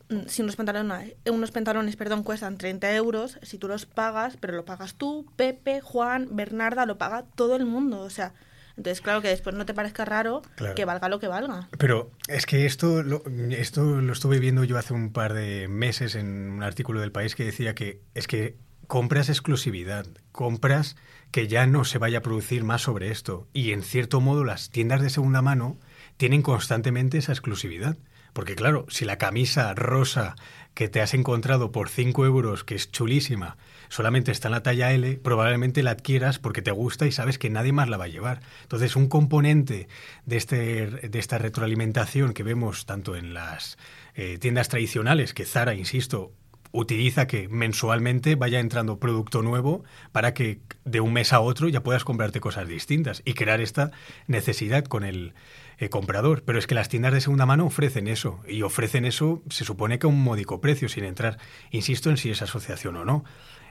mm, 0.09 0.21
si 0.27 0.41
unos 0.41 0.55
pantalones, 0.55 1.13
unos 1.25 1.51
pantalones 1.51 1.95
perdón, 1.95 2.23
cuestan 2.23 2.57
30 2.57 2.95
euros, 2.95 3.37
si 3.43 3.57
tú 3.57 3.67
los 3.67 3.85
pagas, 3.85 4.37
pero 4.37 4.53
lo 4.53 4.65
pagas 4.65 4.95
tú, 4.95 5.31
Pepe, 5.35 5.81
Juan, 5.81 6.29
Bernarda, 6.31 6.85
lo 6.85 6.97
paga 6.97 7.25
todo 7.35 7.55
el 7.55 7.65
mundo. 7.65 8.01
O 8.01 8.09
sea, 8.09 8.33
entonces, 8.79 9.01
claro 9.01 9.21
que 9.21 9.27
después 9.27 9.55
no 9.55 9.65
te 9.65 9.73
parezca 9.73 10.05
raro 10.05 10.41
que 10.75 10.85
valga 10.85 11.09
lo 11.09 11.19
que 11.19 11.27
valga. 11.27 11.67
Pero 11.77 12.11
es 12.29 12.45
que 12.45 12.65
esto 12.65 13.03
lo, 13.03 13.21
esto 13.51 13.83
lo 13.83 14.13
estuve 14.13 14.39
viendo 14.39 14.63
yo 14.63 14.77
hace 14.77 14.93
un 14.93 15.11
par 15.11 15.33
de 15.33 15.67
meses 15.67 16.15
en 16.15 16.49
un 16.49 16.63
artículo 16.63 17.01
del 17.01 17.11
país 17.11 17.35
que 17.35 17.43
decía 17.43 17.75
que 17.75 18.01
es 18.15 18.25
que 18.25 18.55
compras 18.89 19.29
exclusividad, 19.29 20.07
compras 20.31 20.95
que 21.29 21.47
ya 21.47 21.67
no 21.67 21.85
se 21.85 21.99
vaya 21.99 22.17
a 22.17 22.21
producir 22.23 22.63
más 22.63 22.81
sobre 22.81 23.11
esto. 23.11 23.47
Y 23.53 23.71
en 23.71 23.83
cierto 23.83 24.19
modo 24.19 24.43
las 24.43 24.71
tiendas 24.71 25.03
de 25.03 25.11
segunda 25.11 25.43
mano 25.43 25.77
tienen 26.17 26.41
constantemente 26.41 27.19
esa 27.19 27.31
exclusividad. 27.31 27.97
Porque 28.33 28.55
claro, 28.55 28.87
si 28.89 29.05
la 29.05 29.19
camisa 29.19 29.75
rosa 29.75 30.35
que 30.73 30.89
te 30.89 31.01
has 31.01 31.13
encontrado 31.13 31.71
por 31.71 31.87
5 31.89 32.25
euros, 32.25 32.63
que 32.63 32.73
es 32.73 32.91
chulísima, 32.91 33.57
solamente 33.89 34.31
está 34.31 34.47
en 34.47 34.53
la 34.53 34.63
talla 34.63 34.91
L, 34.91 35.17
probablemente 35.17 35.83
la 35.83 35.91
adquieras 35.91 36.39
porque 36.39 36.63
te 36.63 36.71
gusta 36.71 37.05
y 37.05 37.11
sabes 37.11 37.37
que 37.37 37.51
nadie 37.51 37.73
más 37.73 37.89
la 37.89 37.97
va 37.97 38.05
a 38.05 38.09
llevar. 38.09 38.41
Entonces, 38.63 38.95
un 38.95 39.07
componente 39.07 39.87
de, 40.25 40.37
este, 40.37 40.87
de 40.87 41.19
esta 41.19 41.37
retroalimentación 41.37 42.33
que 42.33 42.41
vemos 42.41 42.87
tanto 42.87 43.15
en 43.15 43.35
las 43.35 43.77
eh, 44.15 44.39
tiendas 44.39 44.67
tradicionales, 44.67 45.35
que 45.35 45.45
Zara, 45.45 45.75
insisto, 45.75 46.33
utiliza 46.71 47.27
que 47.27 47.47
mensualmente 47.47 48.35
vaya 48.35 48.59
entrando 48.59 48.99
producto 48.99 49.41
nuevo 49.41 49.83
para 50.11 50.33
que 50.33 50.59
de 50.85 51.01
un 51.01 51.13
mes 51.13 51.33
a 51.33 51.39
otro 51.39 51.67
ya 51.67 51.81
puedas 51.81 52.03
comprarte 52.03 52.39
cosas 52.39 52.67
distintas 52.67 53.21
y 53.25 53.33
crear 53.33 53.59
esta 53.61 53.91
necesidad 54.27 54.85
con 54.85 55.03
el 55.03 55.33
eh, 55.79 55.89
comprador. 55.89 56.43
Pero 56.43 56.59
es 56.59 56.67
que 56.67 56.75
las 56.75 56.89
tiendas 56.89 57.13
de 57.13 57.21
segunda 57.21 57.45
mano 57.45 57.65
ofrecen 57.65 58.07
eso 58.07 58.39
y 58.47 58.61
ofrecen 58.61 59.05
eso, 59.05 59.41
se 59.49 59.65
supone 59.65 59.97
que 59.99 60.07
a 60.07 60.09
un 60.09 60.21
módico 60.21 60.61
precio, 60.61 60.89
sin 60.89 61.05
entrar, 61.05 61.37
insisto, 61.71 62.09
en 62.09 62.17
si 62.17 62.29
es 62.29 62.41
asociación 62.41 62.97
o 62.97 63.05
no. 63.05 63.23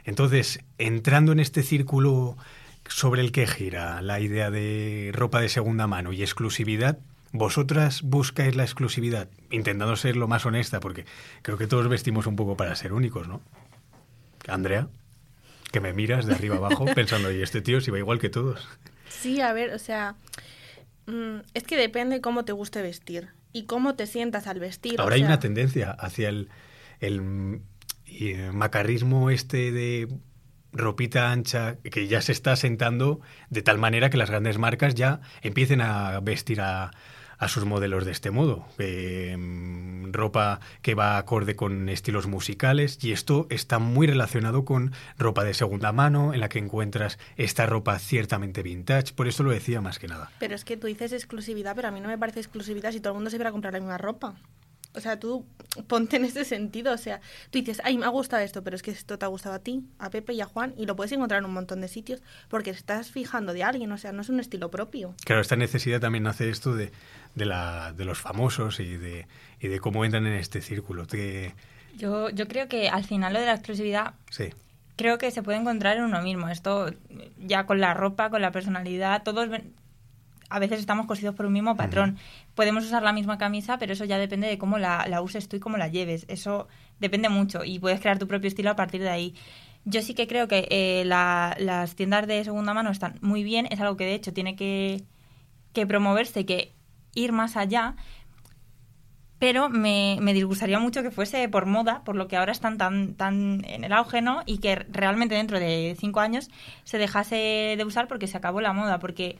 Entonces, 0.04 0.60
entrando 0.78 1.32
en 1.32 1.40
este 1.40 1.62
círculo 1.62 2.36
sobre 2.88 3.20
el 3.20 3.30
que 3.30 3.46
gira 3.46 4.00
la 4.02 4.20
idea 4.20 4.50
de 4.50 5.10
ropa 5.12 5.40
de 5.40 5.48
segunda 5.48 5.86
mano 5.86 6.12
y 6.12 6.22
exclusividad, 6.22 6.98
¿Vosotras 7.32 8.02
buscáis 8.02 8.56
la 8.56 8.64
exclusividad? 8.64 9.28
Intentando 9.50 9.96
ser 9.96 10.16
lo 10.16 10.28
más 10.28 10.46
honesta, 10.46 10.80
porque 10.80 11.04
creo 11.42 11.58
que 11.58 11.66
todos 11.66 11.88
vestimos 11.88 12.26
un 12.26 12.36
poco 12.36 12.56
para 12.56 12.74
ser 12.74 12.92
únicos, 12.92 13.28
¿no? 13.28 13.42
Andrea, 14.46 14.88
que 15.70 15.80
me 15.80 15.92
miras 15.92 16.26
de 16.26 16.34
arriba 16.34 16.56
abajo 16.56 16.86
pensando, 16.94 17.30
y 17.30 17.42
este 17.42 17.60
tío 17.60 17.80
si 17.80 17.90
va 17.90 17.98
igual 17.98 18.18
que 18.18 18.30
todos. 18.30 18.66
Sí, 19.08 19.40
a 19.40 19.52
ver, 19.52 19.74
o 19.74 19.78
sea, 19.78 20.14
mm, 21.06 21.40
es 21.52 21.64
que 21.64 21.76
depende 21.76 22.20
cómo 22.20 22.44
te 22.44 22.52
guste 22.52 22.80
vestir 22.80 23.28
y 23.52 23.64
cómo 23.64 23.94
te 23.94 24.06
sientas 24.06 24.46
al 24.46 24.58
vestir. 24.58 25.00
Ahora 25.00 25.16
hay 25.16 25.22
una 25.22 25.38
tendencia 25.38 25.90
hacia 25.90 26.30
el, 26.30 26.48
el 27.00 27.60
eh, 28.06 28.50
macarrismo 28.52 29.28
este 29.30 29.70
de 29.70 30.08
ropita 30.72 31.30
ancha 31.30 31.76
que 31.76 32.06
ya 32.08 32.20
se 32.20 32.32
está 32.32 32.54
sentando 32.56 33.20
de 33.48 33.62
tal 33.62 33.78
manera 33.78 34.10
que 34.10 34.18
las 34.18 34.30
grandes 34.30 34.58
marcas 34.58 34.94
ya 34.94 35.20
empiecen 35.42 35.80
a 35.80 36.20
vestir 36.20 36.60
a, 36.60 36.90
a 37.38 37.48
sus 37.48 37.64
modelos 37.64 38.04
de 38.04 38.12
este 38.12 38.30
modo. 38.30 38.66
Mm, 38.78 40.12
ropa 40.12 40.60
que 40.82 40.94
va 40.94 41.18
acorde 41.18 41.56
con 41.56 41.88
estilos 41.88 42.26
musicales 42.26 42.98
y 43.02 43.12
esto 43.12 43.46
está 43.50 43.78
muy 43.78 44.06
relacionado 44.06 44.64
con 44.64 44.92
ropa 45.18 45.44
de 45.44 45.54
segunda 45.54 45.92
mano 45.92 46.34
en 46.34 46.40
la 46.40 46.48
que 46.48 46.58
encuentras 46.58 47.18
esta 47.36 47.66
ropa 47.66 47.98
ciertamente 47.98 48.62
vintage. 48.62 49.14
Por 49.14 49.28
eso 49.28 49.42
lo 49.42 49.50
decía 49.50 49.80
más 49.80 49.98
que 49.98 50.08
nada. 50.08 50.30
Pero 50.38 50.54
es 50.54 50.64
que 50.64 50.76
tú 50.76 50.86
dices 50.86 51.12
exclusividad, 51.12 51.74
pero 51.76 51.88
a 51.88 51.90
mí 51.90 52.00
no 52.00 52.08
me 52.08 52.18
parece 52.18 52.40
exclusividad 52.40 52.92
si 52.92 53.00
todo 53.00 53.12
el 53.12 53.16
mundo 53.16 53.30
se 53.30 53.38
viera 53.38 53.50
a 53.50 53.52
comprar 53.52 53.72
la 53.72 53.80
misma 53.80 53.98
ropa. 53.98 54.34
O 54.94 55.00
sea, 55.00 55.20
tú 55.20 55.46
ponte 55.86 56.16
en 56.16 56.24
ese 56.24 56.44
sentido. 56.44 56.92
O 56.92 56.98
sea, 56.98 57.20
tú 57.50 57.58
dices, 57.58 57.80
ay, 57.84 57.98
me 57.98 58.06
ha 58.06 58.08
gustado 58.08 58.42
esto, 58.42 58.64
pero 58.64 58.74
es 58.74 58.82
que 58.82 58.90
esto 58.90 59.18
te 59.18 59.24
ha 59.24 59.28
gustado 59.28 59.54
a 59.54 59.58
ti, 59.60 59.84
a 59.98 60.10
Pepe 60.10 60.32
y 60.32 60.40
a 60.40 60.46
Juan, 60.46 60.74
y 60.76 60.86
lo 60.86 60.96
puedes 60.96 61.12
encontrar 61.12 61.38
en 61.38 61.44
un 61.44 61.52
montón 61.52 61.80
de 61.80 61.88
sitios 61.88 62.22
porque 62.48 62.70
estás 62.70 63.10
fijando 63.10 63.52
de 63.52 63.62
alguien. 63.62 63.92
O 63.92 63.98
sea, 63.98 64.12
no 64.12 64.22
es 64.22 64.28
un 64.28 64.40
estilo 64.40 64.70
propio. 64.70 65.14
Claro, 65.24 65.40
esta 65.40 65.56
necesidad 65.56 66.00
también 66.00 66.24
nace 66.24 66.48
esto 66.48 66.74
de, 66.74 66.90
de, 67.38 67.46
la, 67.46 67.92
de 67.92 68.04
los 68.04 68.18
famosos 68.18 68.80
y 68.80 68.96
de, 68.96 69.26
y 69.60 69.68
de 69.68 69.80
cómo 69.80 70.04
entran 70.04 70.26
en 70.26 70.34
este 70.34 70.60
círculo. 70.60 71.06
Yo, 71.96 72.30
yo 72.30 72.46
creo 72.46 72.68
que 72.68 72.88
al 72.88 73.04
final 73.04 73.32
lo 73.32 73.40
de 73.40 73.46
la 73.46 73.54
exclusividad. 73.54 74.14
Sí. 74.30 74.50
Creo 74.96 75.16
que 75.16 75.30
se 75.30 75.42
puede 75.42 75.58
encontrar 75.58 75.96
en 75.96 76.04
uno 76.04 76.20
mismo. 76.22 76.48
Esto 76.48 76.90
ya 77.38 77.66
con 77.66 77.80
la 77.80 77.94
ropa, 77.94 78.30
con 78.30 78.42
la 78.42 78.50
personalidad, 78.50 79.22
todos 79.22 79.48
a 80.50 80.58
veces 80.58 80.80
estamos 80.80 81.06
cosidos 81.06 81.34
por 81.34 81.46
un 81.46 81.52
mismo 81.52 81.76
patrón. 81.76 82.18
Podemos 82.54 82.84
usar 82.84 83.02
la 83.02 83.12
misma 83.12 83.38
camisa, 83.38 83.78
pero 83.78 83.92
eso 83.92 84.04
ya 84.04 84.18
depende 84.18 84.48
de 84.48 84.58
cómo 84.58 84.78
la, 84.78 85.20
uses 85.22 85.48
tú 85.48 85.56
y 85.56 85.60
cómo 85.60 85.76
la 85.76 85.88
lleves. 85.88 86.24
Eso 86.28 86.68
depende 87.00 87.28
mucho 87.28 87.64
y 87.64 87.78
puedes 87.78 88.00
crear 88.00 88.18
tu 88.18 88.26
propio 88.26 88.48
estilo 88.48 88.70
a 88.70 88.76
partir 88.76 89.02
de 89.02 89.10
ahí. 89.10 89.34
Yo 89.84 90.02
sí 90.02 90.14
que 90.14 90.26
creo 90.26 90.48
que 90.48 90.66
eh, 90.70 91.04
las 91.04 91.94
tiendas 91.94 92.26
de 92.26 92.44
segunda 92.44 92.74
mano 92.74 92.90
están 92.90 93.18
muy 93.20 93.42
bien, 93.42 93.66
es 93.70 93.80
algo 93.80 93.96
que 93.96 94.04
de 94.04 94.14
hecho 94.14 94.32
tiene 94.32 94.56
que, 94.56 95.04
que 95.72 95.86
promoverse, 95.86 96.44
que 96.44 96.72
ir 97.18 97.32
más 97.32 97.56
allá, 97.56 97.96
pero 99.38 99.68
me, 99.68 100.18
me, 100.20 100.34
disgustaría 100.34 100.78
mucho 100.80 101.02
que 101.02 101.10
fuese 101.10 101.48
por 101.48 101.66
moda, 101.66 102.02
por 102.04 102.16
lo 102.16 102.26
que 102.26 102.36
ahora 102.36 102.52
están 102.52 102.76
tan, 102.76 103.14
tan 103.14 103.64
en 103.64 103.84
el 103.84 103.92
auge, 103.92 104.20
¿no? 104.20 104.42
Y 104.46 104.58
que 104.58 104.74
realmente 104.76 105.34
dentro 105.34 105.60
de 105.60 105.96
cinco 105.98 106.20
años 106.20 106.50
se 106.84 106.98
dejase 106.98 107.74
de 107.76 107.84
usar 107.84 108.08
porque 108.08 108.26
se 108.26 108.36
acabó 108.36 108.60
la 108.60 108.72
moda, 108.72 108.98
porque 108.98 109.38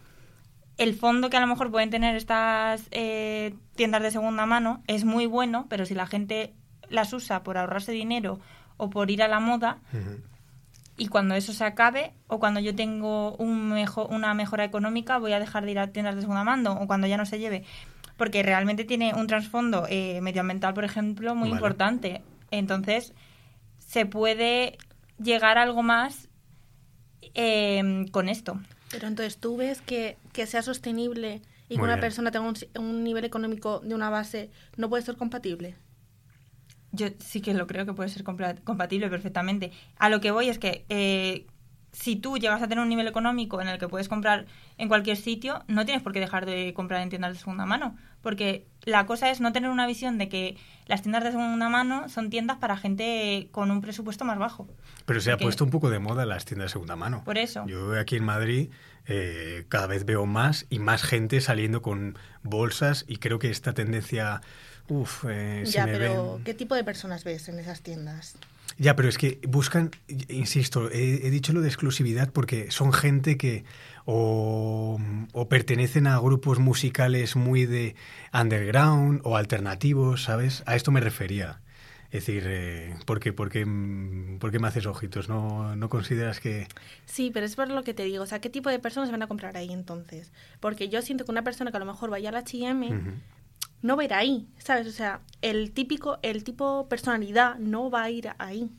el 0.77 0.95
fondo 0.95 1.31
que 1.31 1.37
a 1.37 1.41
lo 1.41 1.49
mejor 1.49 1.71
pueden 1.71 1.91
tener 1.91 2.15
estas 2.15 2.87
eh, 2.93 3.55
tiendas 3.75 4.03
de 4.03 4.13
segunda 4.13 4.47
mano 4.47 4.83
es 4.87 5.05
muy 5.05 5.27
bueno, 5.27 5.67
pero 5.69 5.85
si 5.85 5.95
la 5.95 6.07
gente 6.07 6.55
las 6.89 7.13
usa 7.13 7.43
por 7.43 7.59
ahorrarse 7.59 7.93
dinero 7.93 8.39
o 8.77 8.89
por 8.91 9.11
ir 9.11 9.23
a 9.25 9.29
la 9.29 9.41
moda, 9.41 9.79
y 10.99 11.09
cuando 11.09 11.35
eso 11.35 11.53
se 11.53 11.65
acabe 11.65 12.13
o 12.27 12.39
cuando 12.39 12.61
yo 12.61 12.75
tengo 12.75 13.37
un 13.37 13.71
mejor, 13.71 14.09
una 14.11 14.35
mejora 14.35 14.65
económica 14.65 15.19
voy 15.19 15.33
a 15.33 15.41
dejar 15.41 15.65
de 15.65 15.71
ir 15.71 15.79
a 15.79 15.87
tiendas 15.87 16.17
de 16.17 16.23
segunda 16.23 16.45
mano 16.45 16.79
o 16.81 16.87
cuando 16.87 17.07
ya 17.07 17.17
no 17.17 17.25
se 17.25 17.39
lleve, 17.39 17.65
porque 18.17 18.43
realmente 18.43 18.85
tiene 18.85 19.15
un 19.15 19.29
trasfondo 19.29 19.87
eh, 19.89 20.21
medioambiental, 20.21 20.75
por 20.75 20.85
ejemplo, 20.85 21.35
muy 21.35 21.51
importante. 21.51 22.23
Entonces, 22.51 23.15
se 23.79 24.07
puede 24.07 24.77
llegar 25.23 25.57
a 25.57 25.63
algo 25.63 25.83
más 25.83 26.29
eh, 27.35 28.07
con 28.11 28.29
esto. 28.29 28.61
Pero 28.91 29.07
entonces 29.07 29.39
tú 29.39 29.57
ves 29.57 29.81
que, 29.81 30.17
que 30.33 30.47
sea 30.47 30.63
sostenible 30.63 31.43
y 31.69 31.77
que 31.77 31.83
una 31.83 32.01
persona 32.01 32.31
tenga 32.31 32.53
un, 32.79 33.05
nivel 33.05 33.25
económico 33.25 33.81
de 33.81 33.95
una 33.95 34.11
base 34.11 34.51
no 34.77 34.89
puede 34.89 35.03
ser 35.03 35.17
compatible. 35.17 35.77
Yo 36.93 37.09
sí 37.19 37.41
que 37.41 37.55
lo 37.55 37.67
creo 37.67 37.87
que 37.87 37.93
puede 37.93 38.09
ser 38.09 38.25
compatible 38.25 39.09
perfectamente. 39.09 39.73
A 39.97 40.09
lo 40.09 40.21
que 40.21 40.31
voy 40.31 40.49
es 40.49 40.59
que 40.59 40.85
eh, 40.89 41.47
si 41.93 42.17
tú 42.17 42.39
llegas 42.39 42.63
a 42.63 42.69
tener 42.69 42.83
un 42.83 42.89
nivel 42.89 43.07
económico 43.07 43.61
en 43.61 43.69
el 43.69 43.79
que 43.79 43.89
puedes 43.89 44.09
comprar 44.09 44.47
en 44.77 44.89
cualquier 44.89 45.17
sitio, 45.17 45.65
no 45.69 45.85
tienes 45.85 46.03
por 46.03 46.13
qué 46.13 46.21
dejar 46.21 46.47
de 46.47 46.73
comprar 46.75 47.03
en 47.03 47.09
tiendas 47.09 47.33
de 47.33 47.39
segunda 47.39 47.67
mano. 47.67 47.97
Porque 48.23 48.67
la 48.85 49.07
cosa 49.07 49.31
es 49.31 49.41
no 49.41 49.53
tener 49.53 49.71
una 49.71 49.87
visión 49.87 50.19
de 50.19 50.29
que 50.29 50.57
las 50.87 51.03
tiendas 51.03 51.25
de 51.25 51.33
segunda 51.33 51.69
mano 51.69 52.09
son 52.09 52.31
tiendas 52.31 52.59
para 52.59 52.77
gente 52.77 53.49
con 53.53 53.71
un 53.71 53.81
presupuesto 53.81 54.25
más 54.25 54.39
bajo. 54.39 54.69
Pero 55.07 55.21
se 55.21 55.33
ha 55.33 55.39
puesto 55.39 55.65
un 55.65 55.71
poco 55.71 55.91
de 55.91 55.99
moda 55.99 56.27
las 56.27 56.45
tiendas 56.45 56.67
de 56.67 56.73
segunda 56.73 56.97
mano. 56.97 57.23
Por 57.25 57.39
eso. 57.39 57.67
Yo 57.67 57.99
aquí 57.99 58.17
en 58.17 58.25
Madrid 58.25 58.71
eh, 59.07 59.65
cada 59.69 59.87
vez 59.87 60.05
veo 60.05 60.27
más 60.27 60.67
y 60.71 60.79
más 60.79 61.03
gente 61.03 61.41
saliendo 61.41 61.83
con 61.83 62.19
bolsas 62.43 63.05
y 63.09 63.17
creo 63.17 63.39
que 63.39 63.51
esta 63.51 63.73
tendencia... 63.73 64.41
Uf, 64.89 65.25
eh, 65.29 65.65
ya, 65.67 65.85
pero 65.85 66.41
¿qué 66.45 66.55
tipo 66.55 66.75
de 66.75 66.83
personas 66.83 67.25
ves 67.25 67.49
en 67.49 67.59
esas 67.59 67.83
tiendas? 67.83 68.37
Ya, 68.79 68.95
pero 68.95 69.09
es 69.09 69.19
que 69.19 69.41
buscan, 69.49 69.91
insisto, 70.29 70.89
he, 70.91 71.31
dicho 71.31 71.53
lo 71.53 71.61
de 71.61 71.69
exclusividad 71.69 72.31
porque 72.31 72.71
son 72.71 72.93
gente 72.93 73.37
que 73.37 73.65
o, 74.05 74.99
pertenecen 75.51 76.07
a 76.07 76.19
grupos 76.19 76.59
musicales 76.59 77.35
muy 77.35 77.67
de 77.67 77.97
underground 78.33 79.21
o 79.25 79.37
alternativos, 79.37 80.23
¿sabes? 80.23 80.63
A 80.67 80.77
esto 80.77 80.91
me 80.91 81.01
refería. 81.01 81.61
Es 82.11 82.25
decir, 82.25 82.45
eh, 82.47 82.97
¿por, 83.05 83.21
qué, 83.21 83.35
por, 83.35 83.51
qué, 83.51 83.67
me 83.67 84.69
haces 84.69 84.87
ojitos? 84.87 85.29
¿No, 85.29 85.77
¿No 85.77 85.91
consideras 85.91 86.41
que...? 86.41 86.67
Sí, 87.05 87.31
pero 87.35 87.45
es 87.45 87.55
por 87.55 87.69
lo 87.69 87.85
que 87.85 87.93
te 87.93 88.05
digo. 88.05 88.23
O 88.23 88.27
sea, 88.27 88.41
¿qué 88.41 88.49
tipo 88.49 88.71
de 88.71 88.79
personas 88.79 89.11
van 89.11 89.23
a 89.23 89.27
comprar 89.27 89.59
ahí 89.59 89.73
entonces? 89.73 90.33
Porque 90.61 90.89
yo 90.89 91.03
siento 91.03 91.27
que 91.27 91.33
una 91.33 91.45
persona 91.45 91.71
que 91.71 91.77
a 91.77 91.81
lo 91.81 91.87
mejor 91.87 92.09
vaya 92.09 92.31
a 92.31 92.33
la 92.33 92.39
H&M 92.39 92.89
no 93.83 93.97
va 93.97 94.03
a 94.03 94.05
ir 94.05 94.15
ahí, 94.15 94.49
¿sabes? 94.59 94.87
O 94.87 94.93
sea, 94.93 95.21
el 95.43 95.73
típico, 95.73 96.19
el 96.23 96.45
tipo 96.45 96.89
personalidad 96.89 97.57
no 97.59 97.91
va 97.91 98.03
a 98.05 98.11
ir 98.11 98.31
ahí. 98.39 98.71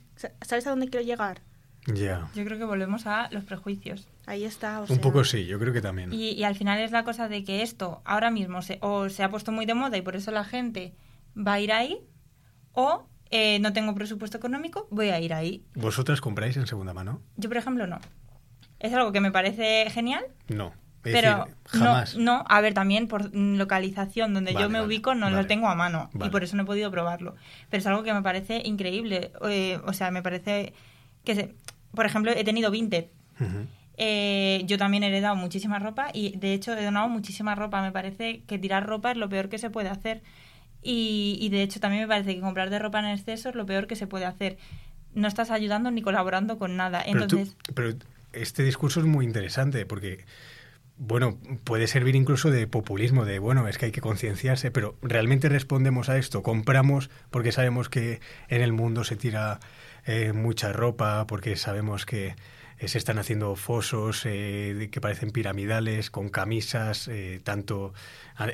¿Sabes 0.41 0.67
a 0.67 0.71
dónde 0.71 0.89
quiero 0.89 1.05
llegar? 1.05 1.41
Ya. 1.87 2.29
Yo 2.35 2.43
creo 2.43 2.57
que 2.57 2.65
volvemos 2.65 3.07
a 3.07 3.29
los 3.31 3.45
prejuicios. 3.45 4.07
Ahí 4.25 4.43
está. 4.43 4.83
Un 4.87 4.99
poco 4.99 5.23
sí, 5.23 5.45
yo 5.45 5.59
creo 5.59 5.73
que 5.73 5.81
también. 5.81 6.13
Y, 6.13 6.43
al 6.43 6.55
final 6.55 6.79
es 6.79 6.91
la 6.91 7.03
cosa 7.03 7.27
de 7.29 7.43
que 7.43 7.61
esto 7.61 8.01
ahora 8.05 8.29
mismo 8.29 8.61
se, 8.61 8.77
o 8.81 9.09
se 9.09 9.23
ha 9.23 9.29
puesto 9.29 9.51
muy 9.51 9.65
de 9.65 9.73
moda 9.73 9.97
y 9.97 10.01
por 10.01 10.15
eso 10.15 10.31
la 10.31 10.43
gente 10.43 10.93
va 11.35 11.53
a 11.53 11.59
ir 11.61 11.71
ahí, 11.71 11.99
o 12.73 13.07
eh, 13.31 13.59
no 13.59 13.73
tengo 13.73 13.95
presupuesto 13.95 14.37
económico, 14.37 14.87
voy 14.91 15.09
a 15.09 15.19
ir 15.19 15.33
ahí. 15.33 15.65
¿Vosotras 15.73 16.21
compráis 16.21 16.57
en 16.57 16.67
segunda 16.67 16.93
mano? 16.93 17.21
Yo, 17.37 17.49
por 17.49 17.57
ejemplo, 17.57 17.87
no. 17.87 17.99
¿Es 18.79 18.93
algo 18.93 19.11
que 19.11 19.21
me 19.21 19.31
parece 19.31 19.89
genial? 19.89 20.25
No. 20.47 20.73
Pero 21.01 21.47
jamás. 21.65 22.15
No, 22.15 22.43
a 22.47 22.61
ver, 22.61 22.73
también 22.73 23.07
por 23.07 23.33
localización, 23.33 24.33
donde 24.33 24.53
yo 24.53 24.69
me 24.69 24.81
ubico, 24.81 25.15
no 25.15 25.29
lo 25.29 25.45
tengo 25.47 25.67
a 25.67 25.75
mano 25.75 26.09
y 26.13 26.29
por 26.29 26.43
eso 26.43 26.55
no 26.55 26.63
he 26.63 26.65
podido 26.65 26.91
probarlo. 26.91 27.35
Pero 27.69 27.81
es 27.81 27.87
algo 27.87 28.03
que 28.03 28.13
me 28.13 28.21
parece 28.21 28.61
increíble. 28.65 29.31
Eh, 29.49 29.79
o 29.85 29.93
sea, 29.93 30.11
me 30.11 30.21
parece 30.21 30.73
que, 31.23 31.35
se, 31.35 31.55
por 31.93 32.05
ejemplo, 32.05 32.31
he 32.31 32.43
tenido 32.43 32.71
Vinted. 32.71 33.05
Eh, 34.01 34.63
yo 34.65 34.77
también 34.77 35.03
he 35.03 35.07
heredado 35.07 35.35
muchísima 35.35 35.77
ropa 35.77 36.07
y 36.13 36.37
de 36.37 36.53
hecho 36.53 36.73
he 36.73 36.83
donado 36.83 37.09
muchísima 37.09 37.55
ropa. 37.55 37.81
Me 37.81 37.91
parece 37.91 38.43
que 38.47 38.57
tirar 38.57 38.87
ropa 38.87 39.11
es 39.11 39.17
lo 39.17 39.29
peor 39.29 39.49
que 39.49 39.57
se 39.57 39.69
puede 39.69 39.89
hacer. 39.89 40.21
Y, 40.81 41.49
de 41.51 41.61
hecho 41.61 41.79
también 41.81 42.03
me 42.03 42.07
parece 42.07 42.33
que 42.33 42.41
comprar 42.41 42.69
de 42.69 42.79
ropa 42.79 42.99
en 42.99 43.07
exceso 43.07 43.49
es 43.49 43.55
lo 43.55 43.65
peor 43.65 43.87
que 43.87 43.95
se 43.95 44.07
puede 44.07 44.25
hacer. 44.25 44.57
No 45.13 45.27
estás 45.27 45.51
ayudando 45.51 45.91
ni 45.91 46.01
colaborando 46.01 46.57
con 46.57 46.77
nada. 46.77 47.01
Entonces... 47.05 47.57
Pero, 47.73 47.95
este 48.31 48.63
discurso 48.63 48.99
es 48.99 49.05
muy 49.05 49.25
interesante 49.25 49.85
porque, 49.85 50.25
bueno, 50.99 51.37
puede 51.63 51.87
servir 51.87 52.15
incluso 52.17 52.51
de 52.51 52.67
populismo, 52.67 53.23
de, 53.23 53.39
bueno, 53.39 53.69
es 53.69 53.77
que 53.77 53.85
hay 53.85 53.91
que 53.93 54.01
concienciarse, 54.01 54.69
pero 54.69 54.97
realmente 55.01 55.47
respondemos 55.47 56.09
a 56.09 56.17
esto. 56.17 56.43
Compramos 56.43 57.09
porque 57.31 57.53
sabemos 57.53 57.87
que 57.87 58.19
en 58.49 58.61
el 58.61 58.73
mundo 58.73 59.05
se 59.05 59.15
tira 59.15 59.61
eh, 60.05 60.33
mucha 60.33 60.73
ropa, 60.73 61.25
porque 61.25 61.55
sabemos 61.55 62.05
que 62.05 62.35
se 62.87 62.97
están 62.97 63.19
haciendo 63.19 63.55
fosos 63.55 64.23
eh, 64.25 64.89
que 64.91 65.01
parecen 65.01 65.31
piramidales 65.31 66.09
con 66.09 66.29
camisas, 66.29 67.07
eh, 67.07 67.41
tanto... 67.43 67.93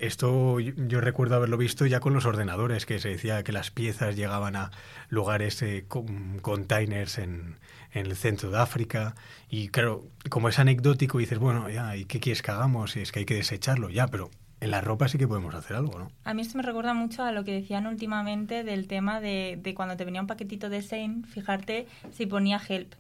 Esto 0.02 0.60
yo, 0.60 1.00
recuerdo 1.00 1.36
haberlo 1.36 1.58
visto 1.58 1.86
ya 1.86 2.00
con 2.00 2.16
los 2.16 2.26
ordenadores, 2.26 2.88
que 2.88 2.98
se 2.98 3.10
decía 3.10 3.44
que 3.44 3.52
las 3.52 3.70
piezas 3.70 4.16
llegaban 4.16 4.56
a 4.56 4.72
lugares, 5.10 5.64
con 5.88 6.40
containers 6.40 7.20
en, 7.20 7.58
el 7.92 8.16
centro 8.16 8.50
de 8.50 8.58
África. 8.58 9.14
Y 9.48 9.68
claro, 9.68 10.08
como 10.30 10.50
es 10.50 10.58
anecdótico, 10.58 11.20
dices, 11.20 11.38
bueno, 11.38 11.70
ya, 11.70 11.96
¿y 11.96 12.06
qué 12.06 12.20
quieres 12.20 12.42
que 12.42 12.50
hagamos? 12.50 12.98
Es 12.98 13.12
que 13.12 13.20
hay 13.20 13.26
que 13.26 13.36
desecharlo, 13.36 13.90
ya, 13.92 14.08
pero 14.08 14.32
en 14.60 14.72
la 14.72 14.82
ropa 14.82 15.08
sí 15.08 15.20
que 15.20 15.28
podemos 15.28 15.54
hacer 15.54 15.78
algo, 15.78 16.00
¿no? 16.00 16.12
A 16.24 16.34
mí 16.34 16.42
esto 16.42 16.58
me 16.58 16.64
recuerda 16.64 16.96
mucho 16.96 17.24
a 17.24 17.32
lo 17.32 17.44
que 17.44 17.52
decían 17.52 17.86
últimamente 17.86 18.64
del 18.64 18.88
tema 18.88 19.22
de, 19.22 19.60
de 19.62 19.76
cuando 19.76 19.96
te 19.96 20.04
venía 20.04 20.22
un 20.22 20.28
paquetito 20.28 20.70
de 20.70 20.82
Sein, 20.82 21.24
fijarte 21.26 21.88
si 22.12 22.26
ponía 22.26 22.60
help 22.68 22.96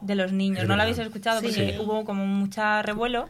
de 0.00 0.14
los 0.14 0.32
niños. 0.32 0.66
¿No 0.66 0.76
lo 0.76 0.82
habéis 0.82 0.98
escuchado? 0.98 1.42
Porque 1.42 1.78
hubo 1.80 2.04
como 2.04 2.26
mucha 2.26 2.82
revuelo. 2.82 3.28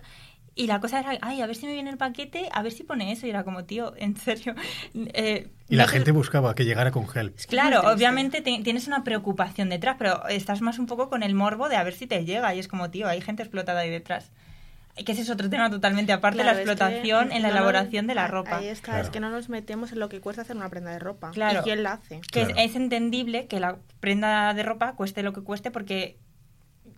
Y 0.58 0.68
la 0.68 0.80
cosa 0.80 1.00
era, 1.00 1.18
ay, 1.20 1.42
a 1.42 1.46
ver 1.46 1.54
si 1.54 1.66
me 1.66 1.74
viene 1.74 1.90
el 1.90 1.98
paquete, 1.98 2.48
a 2.50 2.62
ver 2.62 2.72
si 2.72 2.82
pone 2.82 3.12
eso. 3.12 3.26
Y 3.26 3.30
era 3.30 3.44
como, 3.44 3.64
tío, 3.64 3.92
en 3.98 4.16
serio. 4.16 4.54
Eh, 5.12 5.50
y 5.68 5.76
la 5.76 5.86
gente 5.88 6.12
buscaba 6.12 6.54
que 6.54 6.64
llegara 6.64 6.90
con 6.90 7.06
gel. 7.06 7.34
Claro, 7.48 7.82
obviamente 7.92 8.40
tienes 8.40 8.86
una 8.86 9.04
preocupación 9.04 9.68
detrás, 9.68 9.96
pero 9.98 10.26
estás 10.28 10.62
más 10.62 10.78
un 10.78 10.86
poco 10.86 11.10
con 11.10 11.22
el 11.22 11.34
morbo 11.34 11.68
de 11.68 11.76
a 11.76 11.84
ver 11.84 11.92
si 11.92 12.06
te 12.06 12.24
llega. 12.24 12.54
Y 12.54 12.58
es 12.58 12.68
como, 12.68 12.90
tío, 12.90 13.06
hay 13.08 13.20
gente 13.20 13.42
explotada 13.42 13.80
ahí 13.80 13.90
detrás. 13.90 14.30
que 14.94 15.12
ese 15.12 15.22
es 15.22 15.30
otro 15.30 15.50
tema 15.50 15.68
totalmente 15.68 16.12
aparte, 16.12 16.42
la 16.42 16.52
explotación 16.52 17.32
en 17.32 17.42
la 17.42 17.50
elaboración 17.50 18.06
de 18.06 18.14
la 18.14 18.26
ropa. 18.26 18.58
Ahí 18.58 18.68
está, 18.68 19.00
es 19.00 19.10
que 19.10 19.20
no 19.20 19.28
nos 19.28 19.50
metemos 19.50 19.92
en 19.92 19.98
lo 19.98 20.08
que 20.08 20.20
cuesta 20.20 20.42
hacer 20.42 20.56
una 20.56 20.70
prenda 20.70 20.92
de 20.92 20.98
ropa. 20.98 21.32
Claro. 21.32 21.60
¿Y 21.60 21.62
quién 21.64 21.82
la 21.82 21.94
hace? 21.94 22.22
Que 22.32 22.54
es, 22.56 22.76
entendible 22.76 23.46
que 23.46 23.60
la 23.60 23.76
prenda 24.00 24.54
de 24.54 24.62
ropa 24.62 24.94
cueste 24.94 25.22
lo 25.22 25.34
que 25.34 25.42
cueste 25.42 25.70
porque 25.70 26.16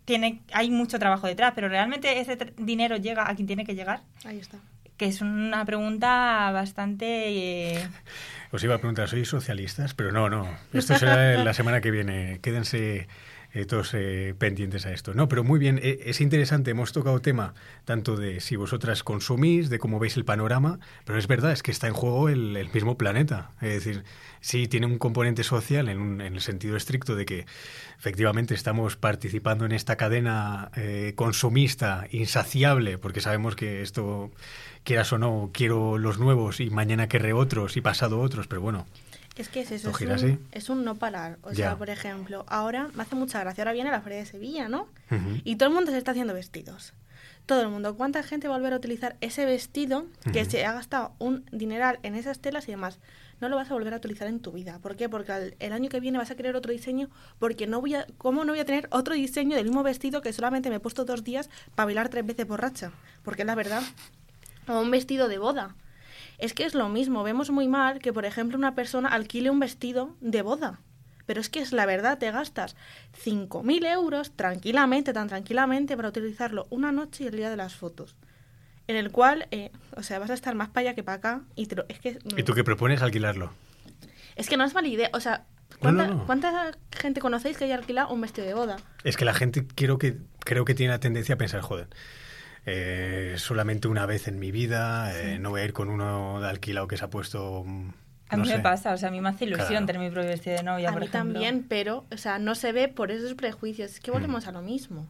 tiene 0.08 0.40
hay 0.54 0.70
mucho 0.70 0.98
trabajo 0.98 1.26
detrás, 1.26 1.52
pero 1.54 1.68
realmente 1.68 2.18
ese 2.18 2.36
dinero 2.56 2.96
llega 2.96 3.30
a 3.30 3.34
quien 3.36 3.46
tiene 3.46 3.66
que 3.66 3.74
llegar. 3.74 4.00
Ahí 4.24 4.38
está. 4.38 4.56
Que 4.96 5.04
es 5.04 5.20
una 5.20 5.64
pregunta 5.66 6.50
bastante... 6.50 7.76
Eh, 7.76 7.88
Os 8.50 8.64
iba 8.64 8.74
a 8.74 8.78
preguntar, 8.78 9.06
¿sois 9.06 9.28
socialistas? 9.28 9.92
Pero 9.92 10.10
no, 10.10 10.28
no. 10.30 10.48
Esto 10.72 10.96
será 10.98 11.44
la 11.44 11.52
semana 11.52 11.80
que 11.82 11.90
viene. 11.92 12.40
Quédense 12.40 13.06
eh, 13.54 13.64
todos 13.64 13.94
eh, 13.94 14.34
pendientes 14.38 14.84
a 14.84 14.92
esto. 14.92 15.14
No, 15.14 15.26
pero 15.28 15.42
muy 15.42 15.58
bien, 15.58 15.80
eh, 15.82 16.00
es 16.04 16.20
interesante, 16.20 16.70
hemos 16.70 16.92
tocado 16.92 17.20
tema 17.20 17.54
tanto 17.86 18.14
de 18.14 18.40
si 18.40 18.56
vosotras 18.56 19.02
consumís, 19.02 19.70
de 19.70 19.78
cómo 19.78 19.98
veis 19.98 20.18
el 20.18 20.26
panorama, 20.26 20.80
pero 21.06 21.18
es 21.18 21.26
verdad, 21.26 21.52
es 21.52 21.62
que 21.62 21.70
está 21.70 21.86
en 21.86 21.94
juego 21.94 22.28
el, 22.28 22.68
mismo 22.74 22.98
planeta. 22.98 23.50
Es 23.62 23.84
decir, 23.84 24.04
sí 24.40 24.68
tiene 24.68 24.86
un 24.86 24.98
componente 24.98 25.44
social 25.44 25.88
en, 25.88 26.20
el 26.20 26.40
sentido 26.42 26.76
estricto 26.76 27.16
de 27.16 27.24
que 27.24 27.46
efectivamente 27.98 28.52
estamos 28.54 28.96
participando 28.96 29.64
en 29.64 29.72
esta 29.72 29.96
cadena 29.96 30.70
consumista 31.14 32.06
insaciable, 32.10 32.98
porque 32.98 33.20
sabemos 33.22 33.56
que 33.56 33.80
esto, 33.80 34.30
quieras 34.84 35.12
o 35.12 35.18
no, 35.18 35.50
quiero 35.54 35.96
los 35.96 36.18
nuevos 36.18 36.60
y 36.60 36.68
mañana 36.68 37.08
querré 37.08 37.32
otros 37.32 37.76
y 37.78 37.80
pasado 37.80 38.20
otros, 38.20 38.46
pero 38.46 38.60
bueno. 38.60 38.86
Es 39.38 39.48
que 39.48 39.60
es 39.60 39.70
eso, 39.70 39.90
es 39.90 40.22
un, 40.22 40.48
es 40.50 40.68
un, 40.68 40.84
no 40.84 40.96
parar. 40.96 41.38
O 41.42 41.54
sea, 41.54 41.76
por 41.76 41.90
ejemplo, 41.90 42.44
ahora 42.48 42.88
me 42.94 43.04
hace 43.04 43.14
mucha 43.14 43.38
gracia, 43.38 43.62
ahora 43.62 43.72
viene 43.72 43.88
la 43.90 44.00
Feria 44.00 44.18
de 44.18 44.26
Sevilla, 44.26 44.68
¿no? 44.68 44.88
Y 45.44 45.56
todo 45.56 45.68
el 45.68 45.74
mundo 45.76 45.92
se 45.92 45.98
está 45.98 46.10
haciendo 46.10 46.34
vestidos. 46.34 46.92
Todo 47.46 47.62
el 47.62 47.68
mundo. 47.68 47.96
¿Cuánta 47.96 48.22
gente 48.24 48.48
va 48.48 48.56
a 48.56 48.58
volver 48.58 48.72
a 48.72 48.76
utilizar 48.76 49.16
ese 49.20 49.46
vestido 49.46 50.06
que 50.32 50.44
se 50.44 50.66
ha 50.66 50.72
gastado 50.72 51.12
un 51.18 51.46
dineral 51.52 52.00
en 52.02 52.16
esas 52.16 52.40
telas 52.40 52.66
y 52.68 52.72
demás? 52.72 52.98
No 53.40 53.48
lo 53.48 53.54
vas 53.54 53.70
a 53.70 53.74
volver 53.74 53.94
a 53.94 53.98
utilizar 53.98 54.26
en 54.26 54.40
tu 54.40 54.50
vida. 54.50 54.80
¿Por 54.80 54.96
qué? 54.96 55.08
Porque 55.08 55.54
el 55.60 55.72
año 55.72 55.88
que 55.88 56.00
viene 56.00 56.18
vas 56.18 56.32
a 56.32 56.34
querer 56.34 56.56
otro 56.56 56.72
diseño, 56.72 57.08
porque 57.38 57.68
no 57.68 57.80
voy 57.80 57.94
a, 57.94 58.06
¿cómo 58.18 58.44
no 58.44 58.52
voy 58.52 58.60
a 58.60 58.64
tener 58.64 58.88
otro 58.90 59.14
diseño 59.14 59.54
del 59.54 59.66
mismo 59.66 59.84
vestido 59.84 60.20
que 60.20 60.32
solamente 60.32 60.68
me 60.68 60.76
he 60.76 60.80
puesto 60.80 61.04
dos 61.04 61.22
días 61.22 61.48
para 61.76 61.86
bailar 61.86 62.08
tres 62.08 62.26
veces 62.26 62.46
borracha? 62.46 62.90
Porque 63.22 63.42
es 63.42 63.46
la 63.46 63.54
verdad. 63.54 63.82
O 64.66 64.80
un 64.80 64.90
vestido 64.90 65.28
de 65.28 65.38
boda 65.38 65.76
es 66.38 66.54
que 66.54 66.64
es 66.64 66.74
lo 66.74 66.88
mismo, 66.88 67.22
vemos 67.24 67.50
muy 67.50 67.68
mal 67.68 67.98
que, 67.98 68.12
por 68.12 68.24
ejemplo, 68.24 68.56
una 68.56 68.74
persona 68.74 69.08
alquile 69.08 69.50
un 69.50 69.60
vestido 69.60 70.16
de 70.20 70.42
boda. 70.42 70.80
Pero 71.26 71.40
es 71.40 71.50
que 71.50 71.60
es 71.60 71.72
la 71.72 71.84
verdad, 71.84 72.18
te 72.18 72.30
gastas 72.30 72.74
5.000 73.22 73.84
euros 73.92 74.32
tranquilamente, 74.34 75.12
tan 75.12 75.28
tranquilamente, 75.28 75.96
para 75.96 76.08
utilizarlo 76.08 76.66
una 76.70 76.90
noche 76.90 77.24
y 77.24 77.26
el 77.26 77.36
día 77.36 77.50
de 77.50 77.56
las 77.56 77.74
fotos. 77.74 78.16
En 78.86 78.96
el 78.96 79.10
cual, 79.10 79.46
eh, 79.50 79.70
o 79.96 80.02
sea, 80.02 80.18
vas 80.18 80.30
a 80.30 80.34
estar 80.34 80.54
más 80.54 80.70
para 80.70 80.88
allá 80.88 80.94
que 80.94 81.02
para 81.02 81.18
acá. 81.18 81.42
Y, 81.54 81.68
es 81.88 81.98
que, 81.98 82.18
¿Y 82.34 82.42
tú 82.44 82.54
qué 82.54 82.64
propones 82.64 83.02
alquilarlo? 83.02 83.52
Es 84.36 84.48
que 84.48 84.56
no 84.56 84.64
es 84.64 84.72
mala 84.72 84.88
idea. 84.88 85.10
O 85.12 85.20
sea, 85.20 85.44
¿cuánta, 85.80 86.70
gente 86.92 87.20
conocéis 87.20 87.58
que 87.58 87.64
haya 87.64 87.74
alquilado 87.74 88.14
un 88.14 88.22
vestido 88.22 88.46
de 88.46 88.54
boda? 88.54 88.76
Es 89.04 89.18
que 89.18 89.26
la 89.26 89.34
gente 89.34 89.66
quiero 89.66 89.98
que, 89.98 90.16
creo 90.40 90.64
que 90.64 90.74
tiene 90.74 90.92
la 90.92 91.00
tendencia 91.00 91.34
a 91.34 91.38
pensar, 91.38 91.60
joder, 91.60 91.88
eh, 92.70 93.34
solamente 93.38 93.88
una 93.88 94.04
vez 94.04 94.28
en 94.28 94.38
mi 94.38 94.52
vida, 94.52 95.18
eh, 95.18 95.38
no 95.38 95.50
voy 95.50 95.62
a 95.62 95.64
ir 95.64 95.72
con 95.72 95.88
uno 95.88 96.40
de 96.40 96.48
alquilado 96.48 96.86
que 96.86 96.96
se 96.96 97.04
ha 97.04 97.10
puesto... 97.10 97.64
Mm, 97.64 97.90
a 98.30 98.36
mí 98.36 98.46
me 98.46 98.58
pasa, 98.58 98.92
o 98.92 98.98
sea, 98.98 99.08
a 99.08 99.12
mí 99.12 99.22
me 99.22 99.30
hace 99.30 99.46
ilusión 99.46 99.86
tener 99.86 100.02
mi 100.02 100.10
propio 100.10 100.28
vestido 100.28 100.56
de 100.56 100.62
novia, 100.62 100.90
a 100.90 100.92
mí 100.92 101.08
también, 101.08 101.64
pero, 101.66 102.04
o 102.12 102.18
sea, 102.18 102.38
no 102.38 102.54
se 102.54 102.72
ve 102.72 102.88
por 102.88 103.10
esos 103.10 103.32
prejuicios. 103.32 103.92
Es 103.92 104.00
que 104.00 104.10
volvemos 104.10 104.44
mm. 104.44 104.48
a 104.50 104.52
lo 104.52 104.60
mismo. 104.60 105.08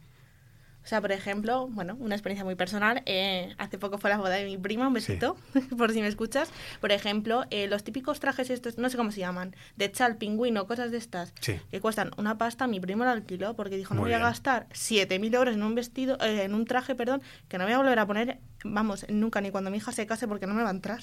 O 0.89 0.95
sea, 0.97 1.01
por 1.01 1.11
ejemplo, 1.11 1.67
bueno, 1.67 1.95
una 1.99 2.15
experiencia 2.15 2.43
muy 2.43 2.55
personal. 2.55 3.03
Eh, 3.05 3.53
hace 3.59 3.77
poco 3.77 3.99
fue 3.99 4.09
la 4.09 4.17
boda 4.17 4.33
de 4.33 4.45
mi 4.45 4.57
prima, 4.57 4.87
un 4.87 4.93
besito, 4.95 5.37
por 5.77 5.91
si 5.91 6.01
me 6.01 6.07
escuchas. 6.07 6.49
Por 6.81 6.91
ejemplo, 6.91 7.45
eh, 7.51 7.67
los 7.67 7.83
típicos 7.83 8.19
trajes 8.19 8.49
estos, 8.49 8.79
no 8.79 8.89
sé 8.89 8.97
cómo 8.97 9.11
se 9.11 9.19
llaman, 9.19 9.55
de 9.75 9.91
chal, 9.91 10.17
pingüino, 10.17 10.65
cosas 10.65 10.89
de 10.89 10.97
estas, 10.97 11.31
que 11.33 11.79
cuestan 11.79 12.09
una 12.17 12.39
pasta, 12.39 12.65
mi 12.65 12.79
primo 12.79 13.03
lo 13.03 13.11
alquiló 13.11 13.55
porque 13.55 13.77
dijo, 13.77 13.93
no 13.93 14.01
voy 14.01 14.13
a 14.13 14.17
gastar 14.17 14.65
7.000 14.69 15.35
euros 15.35 15.53
en 15.53 15.61
un 15.61 15.75
vestido, 15.75 16.17
eh, 16.21 16.45
en 16.45 16.55
un 16.55 16.65
traje, 16.65 16.95
perdón, 16.95 17.21
que 17.49 17.59
no 17.59 17.65
voy 17.65 17.73
a 17.73 17.77
volver 17.77 17.99
a 17.99 18.07
poner, 18.07 18.39
vamos, 18.63 19.05
nunca, 19.09 19.41
ni 19.41 19.51
cuando 19.51 19.69
mi 19.69 19.77
hija 19.77 19.91
se 19.91 20.07
case 20.07 20.27
porque 20.27 20.47
no 20.47 20.55
me 20.55 20.63
va 20.63 20.69
a 20.69 20.73
entrar. 20.73 21.01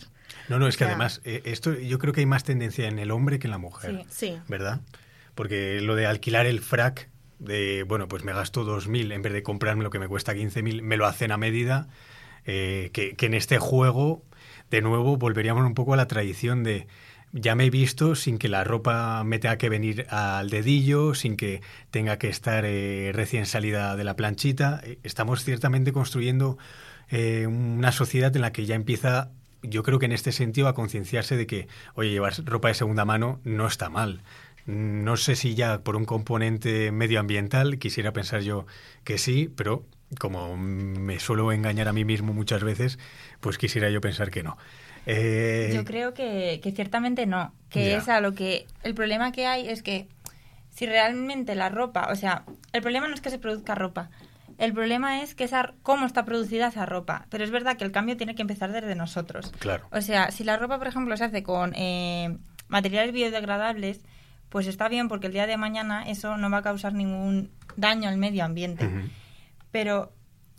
No, 0.48 0.58
no, 0.58 0.66
es 0.66 0.76
que 0.76 0.82
además, 0.82 1.20
esto 1.22 1.74
yo 1.74 2.00
creo 2.00 2.12
que 2.12 2.18
hay 2.18 2.26
más 2.26 2.42
tendencia 2.42 2.88
en 2.88 2.98
el 2.98 3.12
hombre 3.12 3.38
que 3.38 3.46
en 3.46 3.52
la 3.52 3.58
mujer, 3.58 4.04
sí. 4.10 4.36
¿verdad? 4.48 4.80
Porque 5.36 5.80
lo 5.80 5.94
de 5.94 6.06
alquilar 6.06 6.46
el 6.46 6.58
frac 6.58 7.08
de, 7.38 7.82
bueno, 7.84 8.08
pues 8.08 8.24
me 8.24 8.32
gasto 8.32 8.64
2.000 8.64 9.12
en 9.12 9.22
vez 9.22 9.32
de 9.32 9.42
comprarme 9.42 9.84
lo 9.84 9.90
que 9.90 9.98
me 9.98 10.08
cuesta 10.08 10.34
15.000, 10.34 10.82
me 10.82 10.96
lo 10.96 11.06
hacen 11.06 11.32
a 11.32 11.36
medida, 11.36 11.88
eh, 12.44 12.90
que, 12.92 13.14
en 13.18 13.34
este 13.34 13.58
juego, 13.58 14.22
de 14.70 14.80
nuevo, 14.82 15.16
volveríamos 15.16 15.64
un 15.66 15.74
poco 15.74 15.94
a 15.94 15.96
la 15.96 16.06
tradición 16.06 16.62
de 16.62 16.86
ya 17.32 17.54
me 17.54 17.66
he 17.66 17.70
visto 17.70 18.14
sin 18.14 18.38
que 18.38 18.48
la 18.48 18.64
ropa 18.64 19.22
me 19.24 19.38
tenga 19.38 19.58
que 19.58 19.68
venir 19.68 20.06
al 20.10 20.48
dedillo, 20.48 21.14
sin 21.14 21.36
que 21.36 21.60
tenga 21.90 22.18
que 22.18 22.28
estar 22.28 22.64
eh, 22.64 23.10
recién 23.12 23.46
salida 23.46 23.96
de 23.96 24.04
la 24.04 24.16
planchita. 24.16 24.80
Estamos 25.02 25.44
ciertamente 25.44 25.92
construyendo 25.92 26.56
eh, 27.10 27.46
una 27.46 27.92
sociedad 27.92 28.34
en 28.34 28.42
la 28.42 28.52
que 28.52 28.64
ya 28.64 28.74
empieza, 28.74 29.30
yo 29.62 29.82
creo 29.82 29.98
que 29.98 30.06
en 30.06 30.12
este 30.12 30.32
sentido, 30.32 30.68
a 30.68 30.74
concienciarse 30.74 31.36
de 31.36 31.46
que, 31.46 31.68
oye, 31.94 32.10
llevar 32.10 32.32
ropa 32.44 32.68
de 32.68 32.74
segunda 32.74 33.04
mano 33.04 33.40
no 33.44 33.66
está 33.66 33.90
mal. 33.90 34.22
No 34.66 35.16
sé 35.16 35.36
si 35.36 35.54
ya 35.54 35.80
por 35.80 35.96
un 35.96 36.04
componente 36.04 36.90
medioambiental, 36.90 37.78
quisiera 37.78 38.12
pensar 38.12 38.42
yo 38.42 38.66
que 39.04 39.16
sí, 39.16 39.48
pero 39.54 39.84
como 40.18 40.56
me 40.56 41.18
suelo 41.20 41.52
engañar 41.52 41.88
a 41.88 41.92
mí 41.92 42.04
mismo 42.04 42.32
muchas 42.32 42.62
veces, 42.64 42.98
pues 43.40 43.58
quisiera 43.58 43.90
yo 43.90 44.00
pensar 44.00 44.30
que 44.30 44.42
no. 44.42 44.56
Eh, 45.06 45.70
yo 45.72 45.84
creo 45.84 46.14
que, 46.14 46.60
ciertamente 46.74 47.26
no, 47.26 47.52
que 47.70 47.94
es 47.94 48.08
a 48.08 48.20
lo 48.20 48.34
que 48.34 48.66
el 48.82 48.94
problema 48.94 49.30
que 49.30 49.46
hay 49.46 49.68
es 49.68 49.82
que 49.82 50.08
si 50.70 50.84
realmente 50.86 51.54
la 51.54 51.68
ropa, 51.68 52.08
o 52.10 52.16
sea, 52.16 52.44
el 52.72 52.82
problema 52.82 53.06
no 53.06 53.14
es 53.14 53.20
que 53.20 53.30
se 53.30 53.38
produzca 53.38 53.76
ropa, 53.76 54.10
el 54.58 54.72
problema 54.72 55.22
es 55.22 55.34
que 55.34 55.44
esa, 55.44 55.74
cómo 55.82 56.06
está 56.06 56.24
producida 56.24 56.68
esa 56.68 56.86
ropa. 56.86 57.26
Pero 57.30 57.44
es 57.44 57.50
verdad 57.50 57.76
que 57.76 57.84
el 57.84 57.92
cambio 57.92 58.16
tiene 58.16 58.34
que 58.34 58.42
empezar 58.42 58.72
desde 58.72 58.94
nosotros. 58.94 59.52
Claro. 59.58 59.86
O 59.90 60.00
sea, 60.00 60.30
si 60.30 60.44
la 60.44 60.56
ropa, 60.56 60.78
por 60.78 60.86
ejemplo, 60.86 61.16
se 61.16 61.24
hace 61.24 61.42
con 61.42 61.74
eh, 61.74 62.38
materiales 62.68 63.12
biodegradables, 63.12 64.00
pues 64.48 64.66
está 64.66 64.88
bien 64.88 65.08
porque 65.08 65.26
el 65.26 65.32
día 65.32 65.46
de 65.46 65.56
mañana 65.56 66.08
eso 66.08 66.36
no 66.36 66.50
va 66.50 66.58
a 66.58 66.62
causar 66.62 66.94
ningún 66.94 67.50
daño 67.76 68.08
al 68.08 68.16
medio 68.16 68.44
ambiente. 68.44 68.88
Pero 69.70 70.12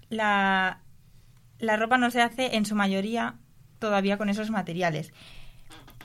la, 0.09 0.81
la 1.59 1.77
ropa 1.77 1.97
no 1.97 2.11
se 2.11 2.21
hace 2.21 2.55
en 2.55 2.65
su 2.65 2.75
mayoría 2.75 3.35
todavía 3.79 4.17
con 4.17 4.29
esos 4.29 4.49
materiales. 4.49 5.13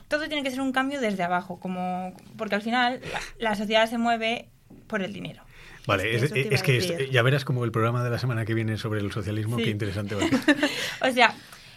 Todo 0.07 0.27
tiene 0.27 0.43
que 0.43 0.51
ser 0.51 0.61
un 0.61 0.71
cambio 0.71 1.01
desde 1.01 1.23
abajo, 1.23 1.59
como 1.59 2.13
porque 2.37 2.55
al 2.55 2.61
final 2.61 3.01
la, 3.39 3.55
sociedad 3.55 3.89
se 3.89 3.97
mueve 3.97 4.49
por 4.87 5.01
el 5.01 5.13
dinero. 5.13 5.43
Vale, 5.85 6.15
es, 6.15 6.63
que 6.63 7.09
ya 7.11 7.21
verás 7.23 7.43
como 7.43 7.65
el 7.65 7.71
programa 7.71 8.03
de 8.03 8.09
la 8.09 8.17
semana 8.17 8.45
que 8.45 8.53
viene 8.53 8.77
sobre 8.77 9.01
el 9.01 9.11
socialismo, 9.11 9.57
qué 9.57 9.69
interesante 9.69 10.15
va 10.15 10.23
a 10.23 10.27
ser. 10.27 10.57
o 11.09 11.11
sea, 11.11 11.33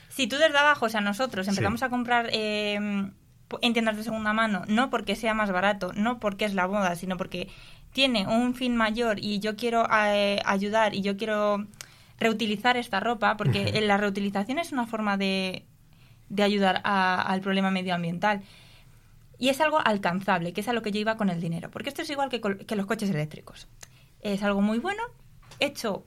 si 0.09 0.29
tú 0.29 0.37
desde 0.37 0.57
abajo, 0.57 0.87
o 0.87 0.89
sea, 0.89 1.01
nosotros 1.01 1.49
empezamos 1.49 1.83
a 1.83 1.89
comprar 1.89 2.29
eh, 2.33 2.79
en 3.63 3.73
tiendas 3.73 3.97
de 3.97 4.05
segunda 4.05 4.33
mano, 4.33 4.63
no 4.67 4.91
porque 4.91 5.17
sea 5.17 5.35
más 5.35 5.51
barato, 5.53 5.93
no 5.95 6.19
porque 6.19 6.45
es 6.45 6.55
la 6.55 6.67
moda, 6.67 6.97
sino 6.97 7.17
porque 7.17 7.49
tiene 7.93 8.27
un 8.27 8.55
fin 8.55 8.77
mayor 8.77 9.19
y 9.19 9.39
yo 9.39 9.57
quiero 9.57 9.87
eh, 9.91 10.41
ayudar 10.45 10.95
y 10.95 11.03
yo 11.03 11.17
quiero 11.17 11.67
reutilizar 12.19 12.77
esta 12.77 13.01
ropa, 13.01 13.37
porque 13.37 13.81
la 13.81 13.97
reutilización 13.97 14.59
es 14.59 14.73
una 14.73 14.87
forma 14.87 15.17
de, 15.17 15.65
de 16.29 16.43
ayudar 16.43 16.81
al 16.85 17.41
problema 17.41 17.71
medioambiental. 17.71 18.43
Y 19.39 19.51
es 19.51 19.61
algo 19.61 19.79
alcanzable, 19.85 20.53
que 20.53 20.63
es 20.63 20.69
a 20.69 20.73
lo 20.73 20.81
que 20.81 20.93
yo 20.93 21.01
iba 21.01 21.17
con 21.17 21.29
el 21.29 21.41
dinero. 21.41 21.71
Porque 21.71 21.91
esto 21.91 22.03
es 22.03 22.11
igual 22.11 22.31
que, 22.31 22.41
que 22.41 22.77
los 22.77 22.87
coches 22.87 23.11
eléctricos. 23.11 23.69
Es 24.21 24.43
algo 24.43 24.63
muy 24.63 24.79
bueno, 24.79 25.03
hecho 25.61 26.07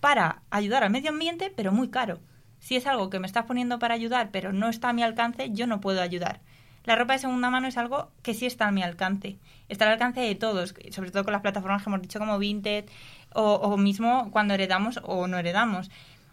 para 0.00 0.42
ayudar 0.50 0.82
al 0.84 0.90
medio 0.90 1.10
ambiente, 1.10 1.52
pero 1.54 1.72
muy 1.72 1.88
caro. 1.88 2.18
Si 2.58 2.76
es 2.76 2.86
algo 2.86 3.10
que 3.10 3.20
me 3.20 3.26
estás 3.26 3.44
poniendo 3.44 3.78
para 3.78 3.94
ayudar, 3.94 4.30
pero 4.32 4.52
no 4.52 4.68
está 4.68 4.88
a 4.88 4.92
mi 4.92 5.02
alcance, 5.02 5.50
yo 5.52 5.66
no 5.66 5.80
puedo 5.80 6.02
ayudar. 6.02 6.40
La 6.88 6.96
ropa 6.96 7.12
de 7.12 7.18
segunda 7.18 7.50
mano 7.50 7.68
es 7.68 7.76
algo 7.76 8.10
que 8.22 8.32
sí 8.32 8.46
está 8.46 8.66
a 8.66 8.70
mi 8.70 8.82
alcance. 8.82 9.36
Está 9.68 9.84
al 9.84 9.92
alcance 9.92 10.20
de 10.20 10.34
todos, 10.34 10.74
sobre 10.90 11.10
todo 11.10 11.22
con 11.22 11.34
las 11.34 11.42
plataformas 11.42 11.82
que 11.82 11.90
hemos 11.90 12.00
dicho 12.00 12.18
como 12.18 12.38
Vinted 12.38 12.86
o, 13.34 13.76
mismo 13.76 14.30
cuando 14.30 14.54
heredamos 14.54 14.98
o 15.02 15.26
no 15.26 15.36
heredamos. 15.36 15.90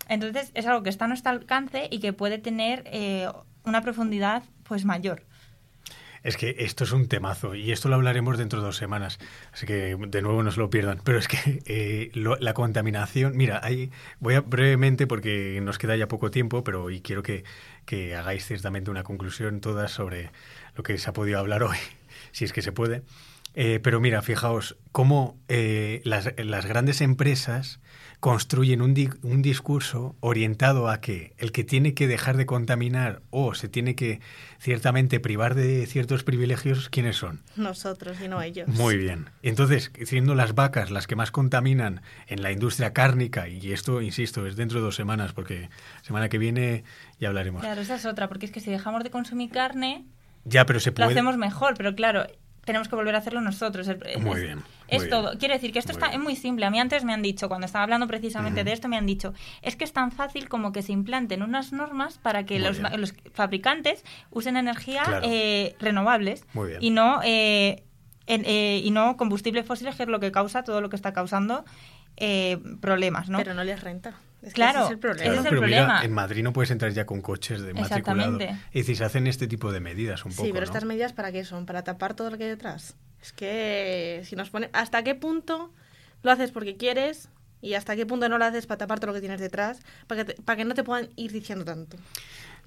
Entonces 0.08 0.52
es 0.54 0.66
algo 0.66 0.82
que 0.82 0.90
está 0.90 1.04
a 1.04 1.08
nuestro 1.10 1.34
alcance 1.34 1.90
y 1.92 2.00
que 2.00 2.14
puede 2.14 2.38
tener 2.38 2.84
eh, 2.86 3.28
una 3.66 3.82
profundidad 3.82 4.44
pues 4.64 4.86
mayor. 4.86 5.24
Es 6.26 6.38
que 6.38 6.56
esto 6.58 6.86
es 6.86 6.92
un 6.92 7.08
temazo 7.08 7.54
y 7.54 7.72
esto 7.72 7.88
lo 7.88 7.94
hablaremos 7.94 8.40
dentro 8.40 8.60
de 8.60 8.66
dos 8.66 8.78
semanas, 8.78 9.20
así 9.54 9.68
que 9.68 9.96
de 9.96 10.22
nuevo 10.24 10.42
no 10.42 10.52
se 10.52 10.60
lo 10.60 10.72
pierdan. 10.72 11.00
Pero 11.04 11.20
es 11.20 11.28
que 11.28 11.62
eh, 11.68 12.10
la 12.16 12.54
contaminación, 12.56 13.38
mira, 13.38 13.62
ahí 13.64 13.92
voy 14.20 14.34
a 14.34 14.42
brevemente 14.42 15.06
porque 15.06 15.60
nos 15.62 15.78
queda 15.78 15.96
ya 15.96 16.08
poco 16.08 16.32
tiempo, 16.32 16.64
pero 16.64 16.90
y 16.90 17.02
quiero 17.02 17.22
que, 17.22 17.44
hagáis 18.18 18.44
ciertamente 18.44 18.90
una 18.90 19.04
conclusión 19.04 19.62
todas 19.62 19.92
sobre 19.92 20.32
lo 20.76 20.82
que 20.82 20.98
se 20.98 21.08
ha 21.08 21.14
podido 21.14 21.38
hablar 21.38 21.62
hoy, 21.62 21.78
si 22.32 22.44
es 22.44 22.54
que 22.54 22.64
se 22.64 22.72
puede. 22.72 23.04
Eh, 23.54 23.80
pero 23.84 24.02
mira, 24.02 24.24
fijaos 24.24 24.78
cómo 24.92 25.40
eh, 25.48 26.02
las, 26.06 26.26
grandes 26.66 27.02
empresas 27.02 27.80
construyen 28.26 28.82
un, 28.82 28.96
un, 29.22 29.44
discurso 29.44 30.16
orientado 30.20 30.90
a 30.90 31.00
que 31.00 31.36
el 31.38 31.52
que 31.52 31.64
tiene 31.64 31.94
que 31.94 32.08
dejar 32.08 32.38
de 32.38 32.48
contaminar 32.48 33.22
o 33.30 33.54
se 33.54 33.70
tiene 33.70 33.94
que 33.94 34.20
ciertamente 34.58 35.20
privar 35.20 35.54
de 35.54 35.86
ciertos 35.86 36.24
privilegios, 36.24 36.90
¿quiénes 36.90 37.18
son? 37.18 37.44
Nosotros 37.56 38.20
y 38.22 38.28
no 38.28 38.42
ellos. 38.42 38.68
Muy 38.68 38.98
bien. 38.98 39.30
Entonces, 39.44 39.92
siendo 40.06 40.34
las 40.34 40.56
vacas 40.56 40.90
las 40.90 41.06
que 41.06 41.16
más 41.16 41.30
contaminan 41.30 42.02
en 42.26 42.42
la 42.42 42.52
industria 42.52 42.94
cárnica, 42.94 43.48
y 43.48 43.72
esto, 43.72 44.02
insisto, 44.02 44.48
es 44.48 44.56
dentro 44.56 44.80
de 44.80 44.86
dos 44.86 44.96
semanas, 44.96 45.32
porque 45.32 45.70
semana 46.02 46.28
que 46.28 46.40
viene 46.40 46.84
ya 47.20 47.28
hablaremos. 47.28 47.62
Claro, 47.62 47.82
esa 47.82 47.94
es 47.94 48.08
otra, 48.08 48.28
porque 48.28 48.48
es 48.48 48.52
que 48.52 48.60
si 48.60 48.72
dejamos 48.72 49.04
de 49.04 49.12
consumir 49.12 49.52
carne, 49.52 50.04
ya, 50.46 50.66
pero 50.66 50.80
se 50.80 50.92
puede... 50.92 51.10
lo 51.10 51.12
hacemos 51.12 51.38
mejor, 51.38 51.76
pero 51.78 51.94
claro, 51.94 52.26
tenemos 52.66 52.90
que 52.90 52.96
volver 52.96 53.16
a 53.16 53.20
hacerlo 53.20 53.42
nosotros. 53.42 53.90
Muy 54.20 54.42
bien. 54.42 54.64
es 54.88 55.08
todo. 55.10 55.38
Quiere 55.38 55.54
decir 55.54 55.72
que 55.72 55.80
esto 55.80 55.92
está, 55.92 56.08
es 56.08 56.20
muy 56.20 56.36
simple. 56.36 56.66
A 56.66 56.72
mí 56.72 56.80
antes 56.80 57.04
me 57.04 57.14
han 57.14 57.22
dicho, 57.22 57.48
cuando 57.48 57.66
estaba 57.66 57.84
hablando 57.84 58.08
precisamente 58.08 58.64
de 58.64 58.74
esto, 58.74 58.88
me 58.88 58.98
han 58.98 59.06
dicho, 59.06 59.34
es 59.62 59.76
que 59.76 59.84
es 59.84 59.94
tan 59.94 60.12
fácil 60.12 60.50
como 60.50 60.72
que 60.72 60.82
se 60.82 60.92
implanten 60.92 61.44
unas 61.44 61.72
normas 61.72 62.18
para 62.18 62.46
que 62.46 62.60
los, 62.60 62.82
fabricantes 63.34 64.04
usen 64.32 64.58
energía 64.58 65.22
eh, 65.24 65.76
renovables 65.80 66.46
y 66.82 66.90
no... 66.90 67.22
Eh, 67.24 67.84
eh, 68.28 68.82
y 68.84 68.90
no 68.90 69.18
combustibles 69.18 69.68
fósiles, 69.68 69.96
que 69.96 70.02
es 70.02 70.10
lo 70.10 70.20
que 70.20 70.32
causa 70.32 70.64
todo 70.64 70.82
lo 70.82 70.90
que 70.90 70.96
está 70.96 71.14
causando 71.14 71.64
problemas, 72.80 73.30
¿no? 73.30 73.38
Pero 73.38 73.54
no 73.54 73.64
les 73.64 73.82
renta 73.82 74.16
claro, 74.54 74.80
ese 74.80 74.86
es 74.86 75.46
el 75.46 75.50
problema. 75.50 76.04
en 76.04 76.12
Madrid 76.12 76.44
no 76.44 76.54
puedes 76.54 76.72
entrar 76.72 76.92
ya 76.92 77.06
con 77.06 77.22
coches 77.22 77.62
de 77.62 77.74
matriculado. 77.74 78.40
Y 78.72 78.84
si 78.84 78.96
se 78.96 79.04
hacen 79.04 79.28
este 79.28 79.48
tipo 79.48 79.72
de 79.72 79.80
medidas 79.80 80.26
un 80.26 80.32
poco. 80.32 80.46
Sí, 80.46 80.52
pero 80.54 80.66
estas 80.66 80.86
medidas 80.86 81.14
para 81.14 81.32
qué 81.32 81.44
son? 81.46 81.66
Para 81.66 81.84
tapar 81.84 82.14
todo 82.14 82.30
lo 82.30 82.38
que 82.38 82.44
hay 82.46 82.50
detrás. 82.50 82.96
Es 83.22 83.34
que 83.34 84.22
si 84.26 84.36
nos 84.36 84.50
pone 84.50 84.70
hasta 84.74 85.04
qué 85.04 85.16
punto 85.16 85.72
lo 86.22 86.32
haces 86.32 86.52
porque 86.52 86.78
quieres 86.78 87.30
y 87.62 87.74
hasta 87.74 87.96
qué 87.96 88.06
punto 88.06 88.30
no 88.30 88.38
lo 88.38 88.46
haces 88.46 88.68
para 88.68 88.80
tapar 88.80 89.00
todo 89.00 89.08
lo 89.08 89.14
que 89.14 89.22
tienes 89.22 89.40
detrás, 89.40 89.80
para 90.08 90.26
que, 90.26 90.34
para 90.36 90.58
que 90.58 90.66
no 90.66 90.76
te 90.76 90.84
puedan 90.84 91.10
ir 91.16 91.32
diciendo 91.32 91.66
tanto. 91.66 91.98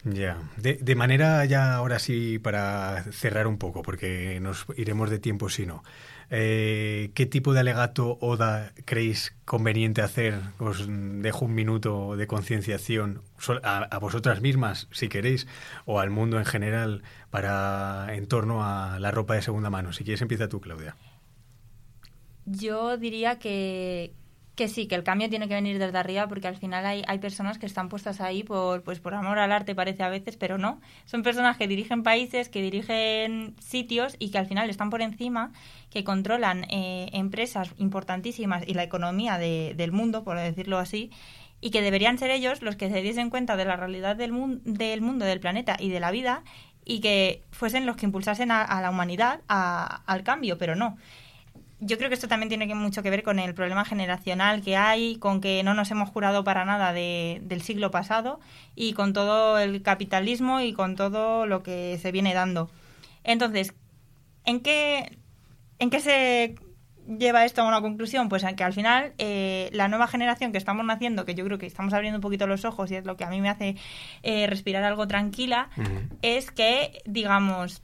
Ya, 0.04 0.38
de, 0.56 0.74
de, 0.74 0.94
manera 0.94 1.44
ya 1.44 1.74
ahora 1.74 1.98
sí 1.98 2.38
para 2.38 3.04
cerrar 3.10 3.48
un 3.48 3.58
poco, 3.58 3.82
porque 3.82 4.38
nos 4.40 4.64
iremos 4.76 5.10
de 5.10 5.18
tiempo 5.18 5.48
si 5.48 5.66
no. 5.66 5.82
Eh, 6.30 7.10
¿Qué 7.14 7.24
tipo 7.24 7.54
de 7.54 7.60
alegato 7.60 8.18
ODA 8.20 8.72
creéis 8.84 9.34
conveniente 9.44 10.02
hacer? 10.02 10.34
Os 10.58 10.86
dejo 10.86 11.46
un 11.46 11.54
minuto 11.54 12.16
de 12.16 12.26
concienciación 12.26 13.22
a, 13.62 13.98
vosotras 13.98 14.40
mismas, 14.42 14.88
si 14.90 15.08
queréis, 15.08 15.46
o 15.86 16.00
al 16.00 16.10
mundo 16.10 16.38
en 16.38 16.44
general, 16.44 17.02
para 17.30 18.08
en 18.14 18.26
torno 18.26 18.62
a 18.62 18.98
la 18.98 19.10
ropa 19.10 19.34
de 19.34 19.42
segunda 19.42 19.70
mano. 19.70 19.92
Si 19.92 20.04
quieres, 20.04 20.20
empieza 20.20 20.48
tú, 20.48 20.60
Claudia. 20.60 20.96
Yo 22.44 22.96
diría 22.98 23.38
que, 23.38 24.12
que 24.58 24.66
sí, 24.66 24.88
que 24.88 24.96
el 24.96 25.04
cambio 25.04 25.30
tiene 25.30 25.46
que 25.46 25.54
venir 25.54 25.78
desde 25.78 25.96
arriba 25.96 26.26
porque 26.26 26.48
al 26.48 26.56
final 26.56 26.84
hay, 26.84 27.04
hay 27.06 27.20
personas 27.20 27.58
que 27.58 27.66
están 27.66 27.88
puestas 27.88 28.20
ahí 28.20 28.42
por, 28.42 28.82
pues 28.82 28.98
por 28.98 29.14
amor 29.14 29.38
al 29.38 29.52
arte 29.52 29.72
parece 29.76 30.02
a 30.02 30.08
veces, 30.08 30.36
pero 30.36 30.58
no. 30.58 30.80
Son 31.04 31.22
personas 31.22 31.56
que 31.56 31.68
dirigen 31.68 32.02
países, 32.02 32.48
que 32.48 32.60
dirigen 32.60 33.54
sitios 33.60 34.16
y 34.18 34.32
que 34.32 34.38
al 34.38 34.46
final 34.46 34.68
están 34.68 34.90
por 34.90 35.00
encima, 35.00 35.52
que 35.90 36.02
controlan 36.02 36.64
eh, 36.70 37.08
empresas 37.12 37.72
importantísimas 37.78 38.66
y 38.66 38.74
la 38.74 38.82
economía 38.82 39.38
del 39.38 39.92
mundo, 39.92 40.24
por 40.24 40.36
decirlo 40.36 40.78
así, 40.78 41.12
y 41.60 41.70
que 41.70 41.80
deberían 41.80 42.18
ser 42.18 42.32
ellos 42.32 42.60
los 42.60 42.74
que 42.74 42.90
se 42.90 43.00
diesen 43.00 43.30
cuenta 43.30 43.56
de 43.56 43.64
la 43.64 43.76
realidad 43.76 44.16
del, 44.16 44.60
del 44.64 45.00
mundo, 45.02 45.24
del 45.24 45.38
planeta 45.38 45.76
y 45.78 45.88
de 45.88 46.00
la 46.00 46.10
vida 46.10 46.42
y 46.84 46.98
que 46.98 47.44
fuesen 47.52 47.86
los 47.86 47.94
que 47.94 48.06
impulsasen 48.06 48.50
a, 48.50 48.80
la 48.80 48.90
humanidad 48.90 49.40
al 49.46 50.24
cambio, 50.24 50.58
pero 50.58 50.74
no 50.74 50.96
yo 51.80 51.96
creo 51.96 52.08
que 52.08 52.14
esto 52.14 52.28
también 52.28 52.48
tiene 52.48 52.72
mucho 52.74 53.02
que 53.02 53.10
ver 53.10 53.22
con 53.22 53.38
el 53.38 53.54
problema 53.54 53.84
generacional 53.84 54.62
que 54.62 54.76
hay, 54.76 55.16
con 55.16 55.40
que 55.40 55.62
no 55.62 55.74
nos 55.74 55.90
hemos 55.90 56.08
jurado 56.08 56.42
para 56.42 56.64
nada 56.64 56.92
de, 56.92 57.40
del 57.44 57.62
siglo 57.62 57.90
pasado 57.90 58.40
y 58.74 58.94
con 58.94 59.12
todo 59.12 59.58
el 59.58 59.82
capitalismo 59.82 60.60
y 60.60 60.72
con 60.72 60.96
todo 60.96 61.46
lo 61.46 61.62
que 61.62 61.98
se 62.02 62.10
viene 62.10 62.34
dando. 62.34 62.68
Entonces, 63.22 63.74
¿en 64.44 64.60
qué, 64.60 65.18
en 65.78 65.90
qué 65.90 66.00
se 66.00 66.56
lleva 67.06 67.44
esto 67.44 67.62
a 67.62 67.68
una 67.68 67.80
conclusión? 67.80 68.28
Pues 68.28 68.44
que 68.56 68.64
al 68.64 68.72
final 68.72 69.12
eh, 69.18 69.70
la 69.72 69.86
nueva 69.86 70.08
generación 70.08 70.50
que 70.50 70.58
estamos 70.58 70.84
naciendo, 70.84 71.24
que 71.24 71.36
yo 71.36 71.44
creo 71.44 71.58
que 71.58 71.66
estamos 71.66 71.94
abriendo 71.94 72.18
un 72.18 72.22
poquito 72.22 72.48
los 72.48 72.64
ojos 72.64 72.90
y 72.90 72.96
es 72.96 73.04
lo 73.04 73.16
que 73.16 73.24
a 73.24 73.30
mí 73.30 73.40
me 73.40 73.50
hace 73.50 73.76
eh, 74.24 74.48
respirar 74.48 74.82
algo 74.82 75.06
tranquila, 75.06 75.70
es 76.22 76.50
que, 76.50 77.02
digamos, 77.04 77.82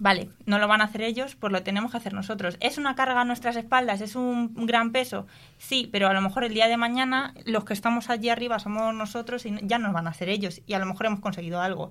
Vale, 0.00 0.30
no 0.46 0.60
lo 0.60 0.68
van 0.68 0.80
a 0.80 0.84
hacer 0.84 1.02
ellos, 1.02 1.34
pues 1.34 1.52
lo 1.52 1.62
tenemos 1.64 1.90
que 1.90 1.96
hacer 1.96 2.12
nosotros. 2.12 2.56
¿Es 2.60 2.78
una 2.78 2.94
carga 2.94 3.20
a 3.20 3.24
nuestras 3.24 3.56
espaldas? 3.56 4.00
¿Es 4.00 4.14
un 4.14 4.54
gran 4.66 4.92
peso? 4.92 5.26
Sí, 5.58 5.88
pero 5.90 6.06
a 6.06 6.12
lo 6.12 6.20
mejor 6.20 6.44
el 6.44 6.54
día 6.54 6.68
de 6.68 6.76
mañana 6.76 7.34
los 7.44 7.64
que 7.64 7.74
estamos 7.74 8.08
allí 8.08 8.28
arriba 8.28 8.60
somos 8.60 8.94
nosotros 8.94 9.44
y 9.44 9.56
ya 9.62 9.78
nos 9.78 9.92
van 9.92 10.06
a 10.06 10.10
hacer 10.10 10.28
ellos 10.28 10.62
y 10.66 10.74
a 10.74 10.78
lo 10.78 10.86
mejor 10.86 11.06
hemos 11.06 11.18
conseguido 11.18 11.60
algo. 11.60 11.90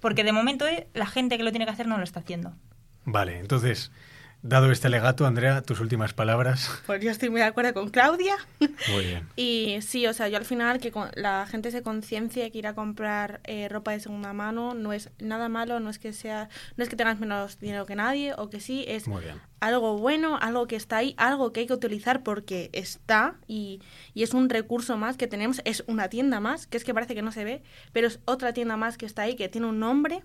Porque 0.00 0.24
de 0.24 0.32
momento 0.32 0.66
eh, 0.66 0.88
la 0.94 1.06
gente 1.06 1.36
que 1.36 1.44
lo 1.44 1.50
tiene 1.50 1.64
que 1.64 1.70
hacer 1.70 1.86
no 1.86 1.96
lo 1.96 2.02
está 2.02 2.20
haciendo. 2.20 2.54
Vale, 3.04 3.38
entonces 3.38 3.92
Dado 4.40 4.70
este 4.70 4.88
legato, 4.88 5.26
Andrea, 5.26 5.62
tus 5.62 5.80
últimas 5.80 6.14
palabras. 6.14 6.70
Pues 6.86 7.02
yo 7.02 7.10
estoy 7.10 7.28
muy 7.28 7.40
de 7.40 7.46
acuerdo 7.48 7.74
con 7.74 7.90
Claudia. 7.90 8.36
Muy 8.60 9.04
bien. 9.04 9.28
y 9.36 9.78
sí, 9.82 10.06
o 10.06 10.12
sea, 10.12 10.28
yo 10.28 10.36
al 10.36 10.44
final 10.44 10.78
que 10.78 10.92
la 11.16 11.44
gente 11.46 11.72
se 11.72 11.82
conciencie 11.82 12.48
que 12.52 12.58
ir 12.58 12.68
a 12.68 12.74
comprar 12.74 13.40
eh, 13.42 13.68
ropa 13.68 13.90
de 13.90 13.98
segunda 13.98 14.32
mano 14.32 14.74
no 14.74 14.92
es 14.92 15.10
nada 15.18 15.48
malo, 15.48 15.80
no 15.80 15.90
es 15.90 15.98
que 15.98 16.12
sea, 16.12 16.48
no 16.76 16.84
es 16.84 16.88
que 16.88 16.94
tengas 16.94 17.18
menos 17.18 17.58
dinero 17.58 17.84
que 17.84 17.96
nadie 17.96 18.32
o 18.38 18.48
que 18.48 18.60
sí, 18.60 18.84
es 18.86 19.06
algo 19.58 19.98
bueno, 19.98 20.38
algo 20.40 20.68
que 20.68 20.76
está 20.76 20.98
ahí, 20.98 21.14
algo 21.16 21.52
que 21.52 21.60
hay 21.60 21.66
que 21.66 21.74
utilizar 21.74 22.22
porque 22.22 22.70
está 22.72 23.34
y, 23.48 23.80
y 24.14 24.22
es 24.22 24.34
un 24.34 24.48
recurso 24.48 24.96
más 24.96 25.16
que 25.16 25.26
tenemos, 25.26 25.60
es 25.64 25.82
una 25.88 26.08
tienda 26.08 26.38
más, 26.38 26.68
que 26.68 26.76
es 26.76 26.84
que 26.84 26.94
parece 26.94 27.16
que 27.16 27.22
no 27.22 27.32
se 27.32 27.42
ve, 27.42 27.62
pero 27.92 28.06
es 28.06 28.20
otra 28.24 28.52
tienda 28.52 28.76
más 28.76 28.98
que 28.98 29.06
está 29.06 29.22
ahí, 29.22 29.34
que 29.34 29.48
tiene 29.48 29.66
un 29.66 29.80
nombre 29.80 30.22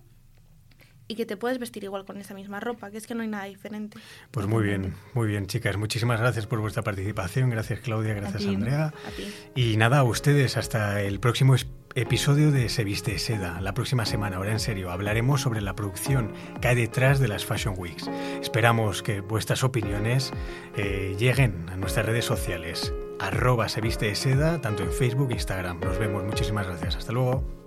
y 1.08 1.16
que 1.16 1.26
te 1.26 1.38
puedes 1.38 1.60
vestir 1.60 1.84
igual 1.84 2.06
con 2.06 2.18
esa 2.18 2.34
misma 2.34 2.60
ropa, 2.60 2.92
que 2.92 2.98
es 2.98 3.08
que 3.08 3.16
no 3.16 3.24
hay 3.24 3.28
nada 3.28 3.46
diferente. 3.46 3.98
Pues 4.32 4.48
muy 4.48 4.64
bien, 4.64 4.94
muy 5.14 5.28
bien, 5.28 5.48
chicas. 5.48 5.78
Muchísimas 5.78 6.20
gracias 6.20 6.48
por 6.48 6.60
vuestra 6.60 6.84
participación. 6.84 7.50
Gracias, 7.50 7.80
Claudia. 7.82 8.14
Gracias, 8.14 8.46
Andrea. 8.46 8.94
Y 9.56 9.78
nada, 9.78 10.00
a 10.00 10.04
ustedes, 10.04 10.58
hasta 10.58 11.02
el 11.02 11.20
próximo 11.20 11.56
episodio 11.96 12.52
de 12.52 12.70
Se 12.70 12.84
Viste 12.84 13.18
Seda. 13.20 13.62
La 13.62 13.74
próxima 13.74 14.06
semana, 14.06 14.38
ahora 14.38 14.52
en 14.52 14.60
serio, 14.60 14.92
hablaremos 14.92 15.42
sobre 15.42 15.62
la 15.62 15.76
producción 15.76 16.34
que 16.62 16.70
hay 16.70 16.76
detrás 16.76 17.20
de 17.20 17.28
las 17.28 17.46
Fashion 17.46 17.76
Weeks. 17.78 18.10
Esperamos 18.42 19.04
que 19.04 19.22
vuestras 19.22 19.64
opiniones 19.64 20.32
eh, 20.76 21.16
lleguen 21.20 21.70
a 21.70 21.76
nuestras 21.76 22.06
redes 22.06 22.26
sociales. 22.26 22.94
Arroba 23.20 23.70
Se 23.70 23.82
Viste 23.82 24.14
Seda, 24.16 24.60
tanto 24.60 24.84
en 24.84 24.92
Facebook 24.92 25.32
e 25.32 25.34
Instagram. 25.36 25.80
Nos 25.80 25.98
vemos. 26.00 26.24
Muchísimas 26.24 26.68
gracias. 26.68 26.96
Hasta 26.96 27.12
luego. 27.12 27.63